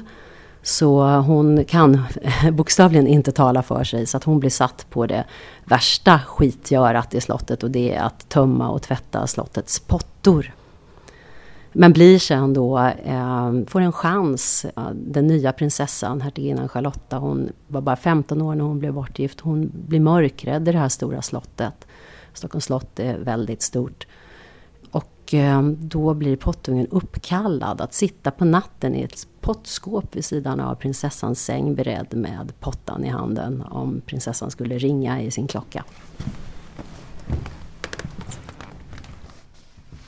Så 0.62 1.04
hon 1.04 1.64
kan 1.64 2.02
bokstavligen 2.52 3.06
inte 3.06 3.32
tala 3.32 3.62
för 3.62 3.84
sig 3.84 4.06
så 4.06 4.16
att 4.16 4.24
hon 4.24 4.40
blir 4.40 4.50
satt 4.50 4.86
på 4.90 5.06
det 5.06 5.24
värsta 5.64 6.20
skitgörat 6.26 7.14
i 7.14 7.20
slottet 7.20 7.62
och 7.62 7.70
det 7.70 7.94
är 7.94 8.02
att 8.02 8.28
tömma 8.28 8.68
och 8.68 8.82
tvätta 8.82 9.26
slottets 9.26 9.80
pottor. 9.80 10.52
Men 11.72 11.92
blir 11.92 12.18
sen 12.18 12.52
då, 12.52 12.78
eh, 12.78 13.52
får 13.66 13.80
en 13.80 13.92
chans. 13.92 14.66
Den 14.92 15.26
nya 15.26 15.52
prinsessan, 15.52 16.20
hertiginnan 16.20 16.68
Charlotta, 16.68 17.18
hon 17.18 17.52
var 17.68 17.80
bara 17.80 17.96
15 17.96 18.42
år 18.42 18.54
när 18.54 18.64
hon 18.64 18.78
blev 18.78 18.92
bortgift. 18.92 19.40
Hon 19.40 19.72
blir 19.86 20.00
mörkrädd 20.00 20.68
i 20.68 20.72
det 20.72 20.78
här 20.78 20.88
stora 20.88 21.22
slottet. 21.22 21.86
Stockholms 22.34 22.64
slott 22.64 22.98
är 22.98 23.18
väldigt 23.18 23.62
stort. 23.62 24.06
Och 24.90 25.34
eh, 25.34 25.62
då 25.62 26.14
blir 26.14 26.36
pottungen 26.36 26.86
uppkallad 26.86 27.80
att 27.80 27.94
sitta 27.94 28.30
på 28.30 28.44
natten 28.44 28.94
i 28.94 29.02
ett 29.02 29.26
pottskåp 29.40 30.16
vid 30.16 30.24
sidan 30.24 30.60
av 30.60 30.74
prinsessans 30.74 31.44
säng 31.44 31.74
beredd 31.74 32.14
med 32.14 32.52
pottan 32.60 33.04
i 33.04 33.08
handen 33.08 33.64
om 33.70 34.02
prinsessan 34.06 34.50
skulle 34.50 34.78
ringa 34.78 35.22
i 35.22 35.30
sin 35.30 35.46
klocka. 35.46 35.84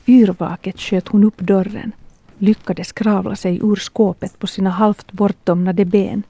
Yrvaket 0.07 0.81
sköt 0.81 1.09
hon 1.09 1.25
upp 1.25 1.39
dörren, 1.39 1.93
lyckades 2.39 2.93
kravla 2.93 3.37
sig 3.37 3.57
ur 3.63 3.77
skåpet 3.77 4.39
på 4.39 4.47
sina 4.47 4.71
halvt 4.71 5.13
bortdomnade 5.13 5.85
ben, 5.85 6.23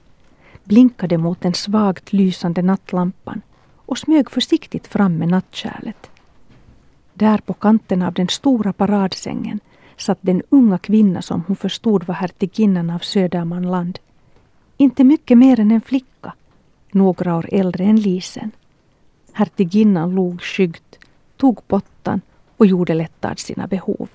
blinkade 0.65 1.19
mot 1.19 1.41
den 1.41 1.55
svagt 1.55 2.13
lysande 2.13 2.63
nattlampan 2.63 3.43
och 3.77 3.99
smög 3.99 4.31
försiktigt 4.31 4.87
fram 4.87 5.17
med 5.17 5.29
nattkärlet. 5.29 6.11
Där 7.15 7.39
på 7.39 7.55
kanten 7.55 8.03
av 8.03 8.13
den 8.13 8.29
stora 8.29 8.73
paradsängen 8.73 9.61
satt 9.97 10.19
den 10.21 10.43
unga 10.49 10.79
kvinna 10.79 11.23
som 11.23 11.45
hon 11.47 11.57
förstod 11.57 12.05
var 12.05 12.15
hertiginnan 12.15 12.91
av 12.91 12.99
Södermanland. 12.99 13.99
Inte 14.77 15.05
mycket 15.05 15.39
mer 15.39 15.61
än 15.61 15.71
en 15.71 15.81
flicka, 15.81 16.33
några 16.91 17.37
år 17.37 17.49
äldre 17.53 17.85
än 17.85 17.97
Lisen. 17.97 18.51
Hertiginnan 19.33 20.15
log 20.15 20.43
skyggt, 20.43 20.99
tog 21.37 21.69
pottan 21.69 21.92
och 22.63 22.67
gjorde 22.67 22.95
lättad 22.95 23.39
sina 23.39 23.67
behov. 23.67 24.09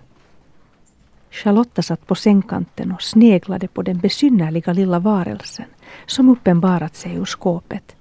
Charlotta 1.31 1.81
satt 1.81 2.07
på 2.07 2.15
sängkanten 2.15 2.91
och 2.91 3.01
sneglade 3.01 3.67
på 3.67 3.81
den 3.81 3.99
besynnerliga 3.99 4.73
lilla 4.73 4.99
varelsen 4.99 5.65
som 6.05 6.29
uppenbarat 6.29 6.95
sig 6.95 7.15
ur 7.15 7.25
skåpet. 7.25 7.95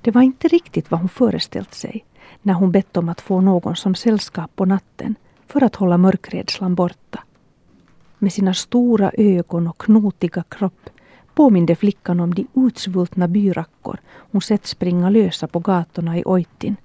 Det 0.00 0.10
var 0.10 0.22
inte 0.22 0.48
riktigt 0.48 0.90
vad 0.90 1.00
hon 1.00 1.08
föreställt 1.08 1.74
sig 1.74 2.04
när 2.42 2.54
hon 2.54 2.72
bett 2.72 2.96
om 2.96 3.08
att 3.08 3.20
få 3.20 3.40
någon 3.40 3.76
som 3.76 3.94
sällskap 3.94 4.56
på 4.56 4.64
natten 4.64 5.14
för 5.46 5.64
att 5.64 5.76
hålla 5.76 5.98
mörkrädslan 5.98 6.74
borta. 6.74 7.22
Med 8.18 8.32
sina 8.32 8.54
stora 8.54 9.10
ögon 9.18 9.66
och 9.66 9.78
knotiga 9.78 10.42
kropp 10.48 10.90
påminde 11.34 11.76
flickan 11.76 12.20
om 12.20 12.34
de 12.34 12.46
utsvultna 12.54 13.28
byrackor 13.28 13.98
hon 14.08 14.42
sett 14.42 14.66
springa 14.66 15.10
lösa 15.10 15.46
på 15.46 15.58
gatorna 15.58 16.18
i 16.18 16.24
Oitin. 16.24 16.76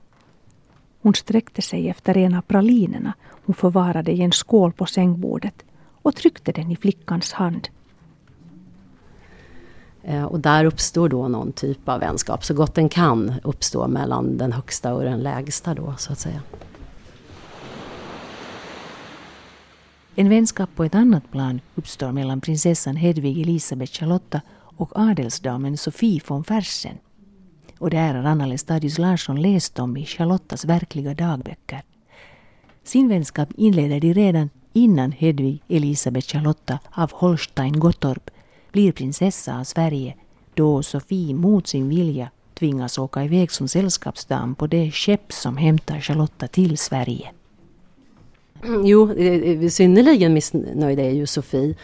Hon 1.04 1.14
sträckte 1.14 1.62
sig 1.62 1.90
efter 1.90 2.18
en 2.18 2.36
av 2.36 2.42
pralinerna 2.42 3.14
hon 3.46 3.56
förvarade 3.56 4.12
i 4.12 4.22
en 4.22 4.32
skål 4.32 4.74
på 4.74 4.86
sängbordet 4.86 5.64
och 6.02 6.16
tryckte 6.16 6.52
den 6.52 6.72
i 6.72 6.76
flickans 6.76 7.34
hand. 7.34 7.68
Eh, 10.04 10.24
och 10.24 10.40
där 10.40 10.66
uppstår 10.66 11.10
då 11.10 11.28
någon 11.28 11.52
typ 11.52 11.90
av 11.90 12.00
vänskap, 12.00 12.46
så 12.46 12.54
gott 12.54 12.76
den 12.76 12.90
kan 12.90 13.34
uppstå 13.44 13.88
mellan 13.88 14.38
den 14.38 14.52
högsta 14.52 14.94
och 14.94 15.04
den 15.04 15.20
lägsta 15.20 15.74
då 15.74 15.96
så 15.98 16.12
att 16.12 16.20
säga. 16.20 16.42
En 20.16 20.30
vänskap 20.30 20.70
på 20.76 20.84
ett 20.84 20.96
annat 20.96 21.32
plan 21.32 21.62
uppstår 21.76 22.12
mellan 22.12 22.42
prinsessan 22.42 22.96
Hedvig 22.96 23.42
Elisabeth 23.42 23.94
Charlotta 24.00 24.42
och 24.78 24.92
adelsdamen 24.96 25.78
Sofie 25.78 26.22
von 26.28 26.44
Fersen. 26.44 26.98
Och 27.78 27.90
det 27.90 27.98
här 27.98 28.14
har 28.14 28.24
Anna 28.24 28.58
Stadius 28.58 28.98
Larsson 28.98 29.42
läst 29.42 29.80
om 29.80 29.98
i 29.98 30.06
Charlottas 30.06 30.66
verkliga 30.66 31.14
dagböcker. 31.14 31.82
Sin 32.84 33.10
vänskap 33.10 33.50
inleder 33.58 34.00
de 34.00 34.14
redan 34.14 34.50
innan 34.74 35.12
Hedvig 35.12 35.64
Elisabeth 35.68 36.28
Charlotta 36.28 36.80
av 36.92 37.12
Holstein-Gottorp 37.12 38.30
blir 38.72 38.92
prinsessa 38.92 39.60
av 39.60 39.64
Sverige 39.64 40.16
då 40.54 40.84
Sofie 40.84 41.34
mot 41.34 41.68
sin 41.68 41.90
vilja 41.90 42.30
tvingas 42.54 42.98
åka 42.98 43.24
iväg 43.24 43.52
som 43.52 43.68
sällskapsdam 43.68 44.56
på 44.56 44.68
det 44.68 44.92
skepp 44.92 45.34
som 45.34 45.58
hämtar 45.58 46.00
Charlotta 46.00 46.48
till 46.48 46.78
Sverige. 46.78 47.32
Jo, 48.84 49.12
eh, 49.12 49.34
eh, 49.34 49.70
synnerligen 49.70 50.34
missnöjd 50.34 51.00
är 51.00 51.10
ju 51.10 51.28
Sofie. 51.28 51.76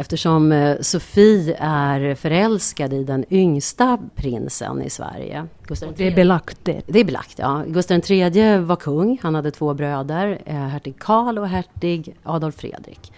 Eftersom 0.00 0.52
eh, 0.52 0.80
Sofie 0.80 1.56
är 1.60 2.14
förälskad 2.14 2.92
i 2.92 3.04
den 3.04 3.24
yngsta 3.30 3.98
prinsen 4.14 4.82
i 4.82 4.90
Sverige. 4.90 5.46
Gustav 5.66 5.94
det 5.96 6.06
är 6.06 6.14
belagt 6.14 6.58
det. 6.62 6.82
Det 6.86 7.00
är 7.00 7.04
belagt, 7.04 7.38
ja. 7.38 7.64
Gustav 7.66 8.00
III 8.10 8.58
var 8.58 8.76
kung. 8.76 9.18
Han 9.22 9.34
hade 9.34 9.50
två 9.50 9.74
bröder, 9.74 10.42
eh, 10.46 10.54
hertig 10.54 10.98
Karl 10.98 11.38
och 11.38 11.48
hertig 11.48 12.16
Adolf 12.22 12.54
Fredrik. 12.56 13.12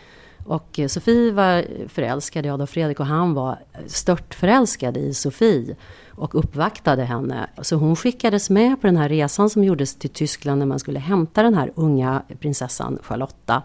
Och 0.44 0.78
eh, 0.78 0.88
Sofie 0.88 1.32
var 1.32 1.64
förälskad 1.88 2.46
i 2.46 2.48
Adolf 2.48 2.70
Fredrik 2.70 3.00
och 3.00 3.06
han 3.06 3.34
var 3.34 3.58
stört 3.86 4.34
förälskad 4.34 4.96
i 4.96 5.14
Sofie 5.14 5.76
och 6.10 6.34
uppvaktade 6.34 7.04
henne. 7.04 7.50
Så 7.62 7.76
hon 7.76 7.96
skickades 7.96 8.50
med 8.50 8.80
på 8.80 8.86
den 8.86 8.96
här 8.96 9.08
resan 9.08 9.50
som 9.50 9.64
gjordes 9.64 9.94
till 9.94 10.10
Tyskland 10.10 10.58
när 10.58 10.66
man 10.66 10.78
skulle 10.78 10.98
hämta 10.98 11.42
den 11.42 11.54
här 11.54 11.72
unga 11.74 12.22
prinsessan 12.40 12.98
Charlotta. 13.02 13.62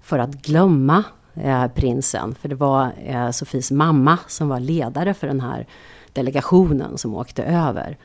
För 0.00 0.18
att 0.18 0.30
glömma 0.30 1.04
eh, 1.34 1.66
prinsen. 1.66 2.34
För 2.34 2.48
det 2.48 2.54
var 2.54 2.92
eh, 3.04 3.30
Sofies 3.30 3.70
mamma 3.70 4.18
som 4.28 4.48
var 4.48 4.60
ledare 4.60 5.14
för 5.14 5.26
den 5.26 5.40
här 5.40 5.66
delegationen 6.12 6.98
som 6.98 7.14
åkte 7.14 7.44
över. 7.44 7.96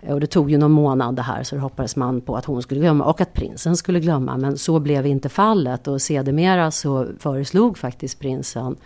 Eh, 0.00 0.14
och 0.14 0.20
det 0.20 0.26
tog 0.26 0.50
ju 0.50 0.58
någon 0.58 0.72
månad 0.72 1.16
det 1.16 1.22
här 1.22 1.42
så 1.42 1.54
det 1.54 1.60
hoppades 1.60 1.96
man 1.96 2.20
på 2.20 2.36
att 2.36 2.44
hon 2.44 2.62
skulle 2.62 2.80
glömma 2.80 3.04
och 3.04 3.20
att 3.20 3.32
prinsen 3.32 3.76
skulle 3.76 4.00
glömma. 4.00 4.36
Men 4.36 4.58
så 4.58 4.80
blev 4.80 5.06
inte 5.06 5.28
fallet 5.28 5.88
och 5.88 6.02
sedermera 6.02 6.70
så 6.70 7.06
föreslog 7.18 7.78
faktiskt 7.78 8.20
prinsen 8.20 8.76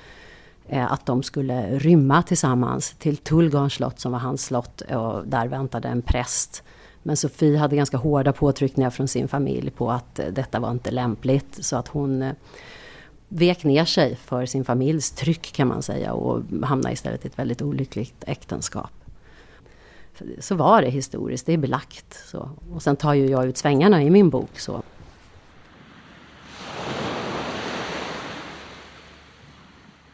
eh, 0.69 0.93
att 0.93 1.07
de 1.07 1.23
skulle 1.23 1.79
rymma 1.79 2.23
tillsammans 2.23 2.95
till 2.99 3.17
Tullgarns 3.17 3.73
slott 3.73 4.01
som 4.01 4.13
var 4.13 4.19
hans 4.19 4.45
slott 4.45 4.81
och 4.81 5.27
där 5.27 5.49
väntade 5.49 5.89
en 5.89 6.03
präst. 6.03 6.63
Men 7.03 7.17
Sofie 7.17 7.59
hade 7.59 7.77
ganska 7.77 7.97
hårda 7.97 8.33
påtryckningar 8.33 8.91
från 8.91 9.09
sin 9.09 9.29
familj 9.29 9.71
på 9.71 9.91
att 9.91 10.19
eh, 10.19 10.27
detta 10.27 10.61
var 10.61 10.71
inte 10.71 10.91
lämpligt 10.91 11.65
så 11.65 11.77
att 11.77 11.89
hon 11.89 12.23
eh, 12.23 12.33
vek 13.33 13.65
ner 13.65 13.85
sig 13.85 14.17
för 14.17 14.47
sin 14.47 14.65
familjs 14.65 15.11
tryck 15.11 15.53
kan 15.53 15.69
man 15.69 15.83
säga 15.83 16.13
och 16.13 16.43
hamnade 16.63 16.93
istället 16.93 17.25
i 17.25 17.29
ett 17.29 17.39
väldigt 17.39 17.63
olyckligt 17.63 18.25
äktenskap. 18.27 18.91
Så 20.39 20.55
var 20.55 20.83
det 20.83 20.91
historiskt, 20.91 21.47
det 21.47 21.53
är 21.53 21.59
belagt. 21.59 22.23
Så. 22.27 22.51
Och 22.73 22.83
sen 22.83 22.97
tar 22.97 23.15
ju 23.15 23.27
jag 23.27 23.47
ut 23.47 23.57
svängarna 23.57 24.03
i 24.03 24.11
min 24.11 24.31
bok. 24.31 24.59
Så. 24.59 24.83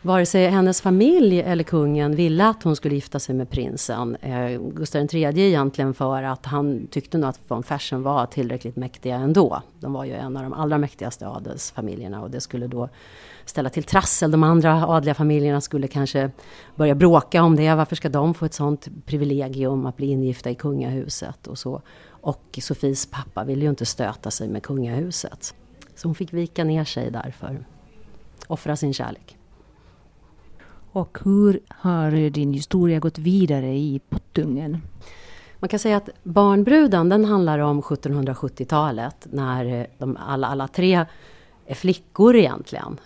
Vare 0.07 0.27
sig 0.27 0.49
hennes 0.49 0.81
familj 0.81 1.41
eller 1.41 1.65
kungen 1.65 2.17
ville 2.17 2.47
att 2.49 2.63
hon 2.63 2.77
skulle 2.77 2.95
gifta 2.95 3.19
sig 3.19 3.35
med 3.35 3.51
prinsen. 3.51 4.17
Eh, 4.17 4.61
Gustav 4.61 5.07
III 5.13 5.41
egentligen 5.41 5.95
för 5.95 6.23
att 6.23 6.47
han 6.47 6.87
tyckte 6.87 7.19
nog 7.19 7.31
att 7.31 7.41
von 7.49 7.63
Fersen 7.63 8.03
var 8.03 8.27
tillräckligt 8.27 8.77
mäktiga 8.77 9.17
ändå. 9.17 9.63
De 9.81 9.93
var 9.93 10.05
ju 10.05 10.13
en 10.13 10.37
av 10.37 10.43
de 10.43 10.53
allra 10.53 10.79
mäktigaste 10.79 11.29
adelsfamiljerna 11.29 12.23
och 12.23 12.31
det 12.31 12.41
skulle 12.41 12.67
då 12.67 12.89
ställa 13.45 13.71
till 13.71 13.83
trassel. 13.83 14.31
De 14.31 14.43
andra 14.43 14.87
adliga 14.87 15.15
familjerna 15.15 15.61
skulle 15.61 15.89
kanske 15.89 16.31
börja 16.77 16.95
bråka 16.95 17.43
om 17.43 17.57
det. 17.57 17.75
Varför 17.75 17.97
ska 17.97 18.09
de 18.09 18.35
få 18.35 18.45
ett 18.45 18.55
sånt 18.55 18.89
privilegium 19.07 19.87
att 19.87 19.97
bli 19.97 20.07
ingifta 20.07 20.51
i 20.51 20.55
kungahuset 20.55 21.47
och 21.47 21.59
så. 21.59 21.83
Och 22.09 22.59
Sofies 22.63 23.07
pappa 23.07 23.45
ville 23.45 23.63
ju 23.65 23.71
inte 23.71 23.87
stöta 23.87 24.31
sig 24.31 24.49
med 24.49 24.63
kungahuset. 24.63 25.55
Så 25.95 26.09
hon 26.09 26.15
fick 26.15 26.33
vika 26.33 26.65
ner 26.65 26.85
sig 26.85 27.11
därför. 27.11 27.67
Offra 28.47 28.77
sin 28.77 28.95
kärlek. 28.95 29.37
Och 30.97 31.19
hur 31.25 31.61
har 31.69 32.31
din 32.31 32.53
historia 32.53 32.99
gått 32.99 33.19
vidare 33.19 33.67
i 33.67 34.01
Pottungen? 34.09 34.79
Man 35.59 35.69
kan 35.69 35.79
säga 35.79 35.97
att 35.97 36.09
Barnbruden 36.23 37.09
den 37.09 37.25
handlar 37.25 37.59
om 37.59 37.83
1770-talet 37.83 39.27
när 39.31 39.81
eh, 39.81 39.87
de 39.99 40.17
alla, 40.17 40.47
alla 40.47 40.69
tre 40.69 41.05
är 41.67 41.75
flickor 41.75 42.37
egentligen 42.37 43.01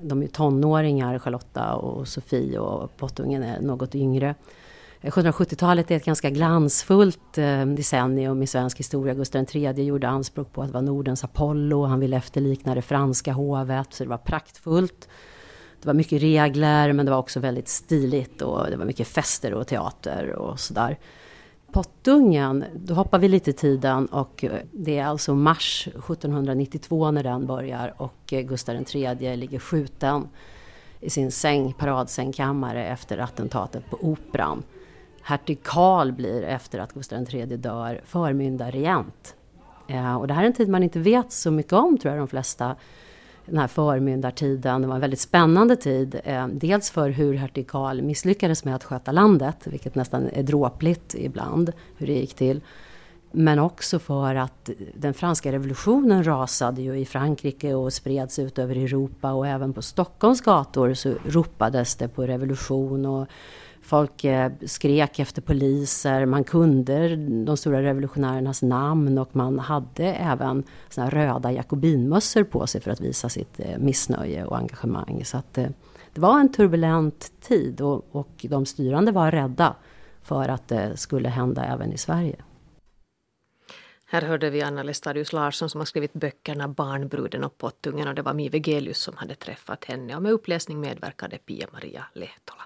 de 0.00 0.22
är 0.22 0.26
tonåringar, 0.26 1.18
Charlotta 1.18 1.74
och 1.74 2.08
Sofie 2.08 2.58
och 2.58 2.96
Pottungen 2.96 3.42
är 3.42 3.60
något 3.60 3.94
yngre. 3.94 4.34
Eh, 5.00 5.10
1770-talet 5.10 5.90
är 5.90 5.96
ett 5.96 6.04
ganska 6.04 6.30
glansfullt 6.30 7.38
eh, 7.38 7.66
decennium 7.66 8.42
i 8.42 8.46
svensk 8.46 8.78
historia. 8.78 9.14
Gustav 9.14 9.46
III 9.54 9.84
gjorde 9.84 10.08
anspråk 10.08 10.52
på 10.52 10.62
att 10.62 10.70
vara 10.70 10.82
Nordens 10.82 11.24
Apollo. 11.24 11.84
Han 11.84 12.00
ville 12.00 12.16
efterlikna 12.16 12.74
det 12.74 12.82
franska 12.82 13.32
hovet, 13.32 13.94
så 13.94 14.04
det 14.04 14.10
var 14.10 14.18
praktfullt. 14.18 15.08
Det 15.84 15.88
var 15.88 15.94
mycket 15.94 16.22
regler, 16.22 16.92
men 16.92 17.06
det 17.06 17.12
var 17.12 17.18
också 17.18 17.40
väldigt 17.40 17.68
stiligt 17.68 18.42
och 18.42 18.70
det 18.70 18.76
var 18.76 18.84
mycket 18.84 19.08
fester 19.08 19.54
och 19.54 19.66
teater 19.66 20.32
och 20.32 20.60
sådär. 20.60 20.98
Pottungen, 21.72 22.64
då 22.74 22.94
hoppar 22.94 23.18
vi 23.18 23.28
lite 23.28 23.50
i 23.50 23.52
tiden 23.52 24.06
och 24.06 24.44
eh, 24.44 24.52
det 24.72 24.98
är 24.98 25.04
alltså 25.04 25.34
mars 25.34 25.88
1792 25.88 27.10
när 27.10 27.22
den 27.22 27.46
börjar 27.46 27.94
och 27.96 28.32
eh, 28.32 28.40
Gustav 28.40 28.84
III 28.94 29.36
ligger 29.36 29.58
skjuten 29.58 30.28
i 31.00 31.10
sin 31.10 31.30
säng, 31.30 31.72
paradsängkammare 31.72 32.86
efter 32.86 33.18
attentatet 33.18 33.90
på 33.90 33.98
Operan. 34.00 34.62
Hertig 35.22 35.62
Karl 35.62 36.12
blir 36.12 36.42
efter 36.42 36.78
att 36.78 36.92
Gustav 36.92 37.34
III 37.34 37.46
dör 37.46 38.00
förmyndarregent. 38.04 39.34
Eh, 39.88 40.16
och 40.16 40.26
det 40.26 40.34
här 40.34 40.42
är 40.42 40.46
en 40.46 40.52
tid 40.52 40.68
man 40.68 40.82
inte 40.82 40.98
vet 40.98 41.32
så 41.32 41.50
mycket 41.50 41.72
om 41.72 41.98
tror 41.98 42.14
jag 42.14 42.20
de 42.20 42.28
flesta 42.28 42.76
den 43.46 43.58
här 43.58 43.66
förmyndartiden. 43.66 44.82
Det 44.82 44.88
var 44.88 44.94
en 44.94 45.00
väldigt 45.00 45.20
spännande 45.20 45.76
tid. 45.76 46.20
Eh, 46.24 46.48
dels 46.48 46.90
för 46.90 47.10
hur 47.10 47.34
hertig 47.34 47.68
Karl 47.68 48.02
misslyckades 48.02 48.64
med 48.64 48.74
att 48.74 48.84
sköta 48.84 49.12
landet, 49.12 49.56
vilket 49.64 49.94
nästan 49.94 50.28
är 50.28 50.42
dråpligt 50.42 51.14
ibland, 51.14 51.72
hur 51.96 52.06
det 52.06 52.12
gick 52.12 52.34
till. 52.34 52.60
Men 53.36 53.58
också 53.58 53.98
för 53.98 54.34
att 54.34 54.70
den 54.94 55.14
franska 55.14 55.52
revolutionen 55.52 56.24
rasade 56.24 56.82
ju 56.82 56.98
i 56.98 57.04
Frankrike 57.04 57.74
och 57.74 57.92
spreds 57.92 58.38
ut 58.38 58.58
över 58.58 58.76
Europa 58.76 59.32
och 59.32 59.46
även 59.46 59.72
på 59.72 59.82
Stockholms 59.82 60.40
gator 60.40 60.94
så 60.94 61.14
ropades 61.24 61.96
det 61.96 62.08
på 62.08 62.26
revolution 62.26 63.06
och 63.06 63.28
Folk 63.84 64.24
eh, 64.24 64.52
skrek 64.66 65.18
efter 65.18 65.42
poliser, 65.42 66.26
man 66.26 66.44
kunde 66.44 67.16
de 67.44 67.56
stora 67.56 67.82
revolutionärernas 67.82 68.62
namn 68.62 69.18
och 69.18 69.36
man 69.36 69.58
hade 69.58 70.04
även 70.04 70.64
såna 70.88 71.10
röda 71.10 71.52
jakobinmössor 71.52 72.44
på 72.44 72.66
sig 72.66 72.80
för 72.80 72.90
att 72.90 73.00
visa 73.00 73.28
sitt 73.28 73.60
eh, 73.60 73.78
missnöje 73.78 74.44
och 74.44 74.58
engagemang. 74.58 75.24
Så 75.24 75.36
att, 75.36 75.58
eh, 75.58 75.68
det 76.12 76.20
var 76.20 76.40
en 76.40 76.52
turbulent 76.52 77.32
tid 77.40 77.80
och, 77.80 78.06
och 78.10 78.46
de 78.48 78.66
styrande 78.66 79.12
var 79.12 79.30
rädda 79.30 79.76
för 80.22 80.48
att 80.48 80.68
det 80.68 80.96
skulle 80.96 81.28
hända 81.28 81.64
även 81.64 81.92
i 81.92 81.98
Sverige. 81.98 82.36
Här 84.06 84.22
hörde 84.22 84.50
vi 84.50 84.62
Anna 84.62 84.82
Lestadius 84.82 85.32
Larsson 85.32 85.70
som 85.70 85.80
har 85.80 85.86
skrivit 85.86 86.12
böckerna 86.12 86.68
Barnbruden 86.68 87.44
och 87.44 87.58
Pottungen 87.58 88.08
och 88.08 88.14
det 88.14 88.22
var 88.22 88.34
Mi 88.34 88.48
Vegelius 88.48 88.98
som 88.98 89.16
hade 89.16 89.34
träffat 89.34 89.84
henne 89.84 90.16
och 90.16 90.22
med 90.22 90.32
uppläsning 90.32 90.80
medverkade 90.80 91.38
Pia-Maria 91.38 92.04
Lehtola. 92.14 92.62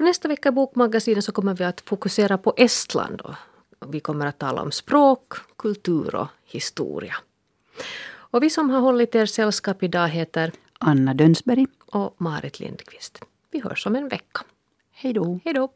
Nästa 0.00 0.28
vecka 0.28 0.48
i 0.48 0.52
Bokmagasinet 0.52 1.24
så 1.24 1.32
kommer 1.32 1.54
vi 1.54 1.64
att 1.64 1.80
fokusera 1.80 2.38
på 2.38 2.54
Estland 2.56 3.20
och 3.20 3.34
vi 3.94 4.00
kommer 4.00 4.26
att 4.26 4.38
tala 4.38 4.62
om 4.62 4.72
språk, 4.72 5.32
kultur 5.56 6.14
och 6.14 6.28
historia. 6.44 7.16
Och 8.10 8.42
vi 8.42 8.50
som 8.50 8.70
har 8.70 8.80
hållit 8.80 9.14
er 9.14 9.26
sällskap 9.26 9.82
idag 9.82 10.08
heter 10.08 10.52
Anna 10.78 11.14
Dönsberg 11.14 11.66
och 11.86 12.14
Marit 12.18 12.60
Lindqvist. 12.60 13.20
Vi 13.50 13.60
hörs 13.60 13.86
om 13.86 13.96
en 13.96 14.08
vecka. 14.08 14.40
Hej 14.92 15.12
då. 15.12 15.40
Hej 15.44 15.54
då. 15.54 15.68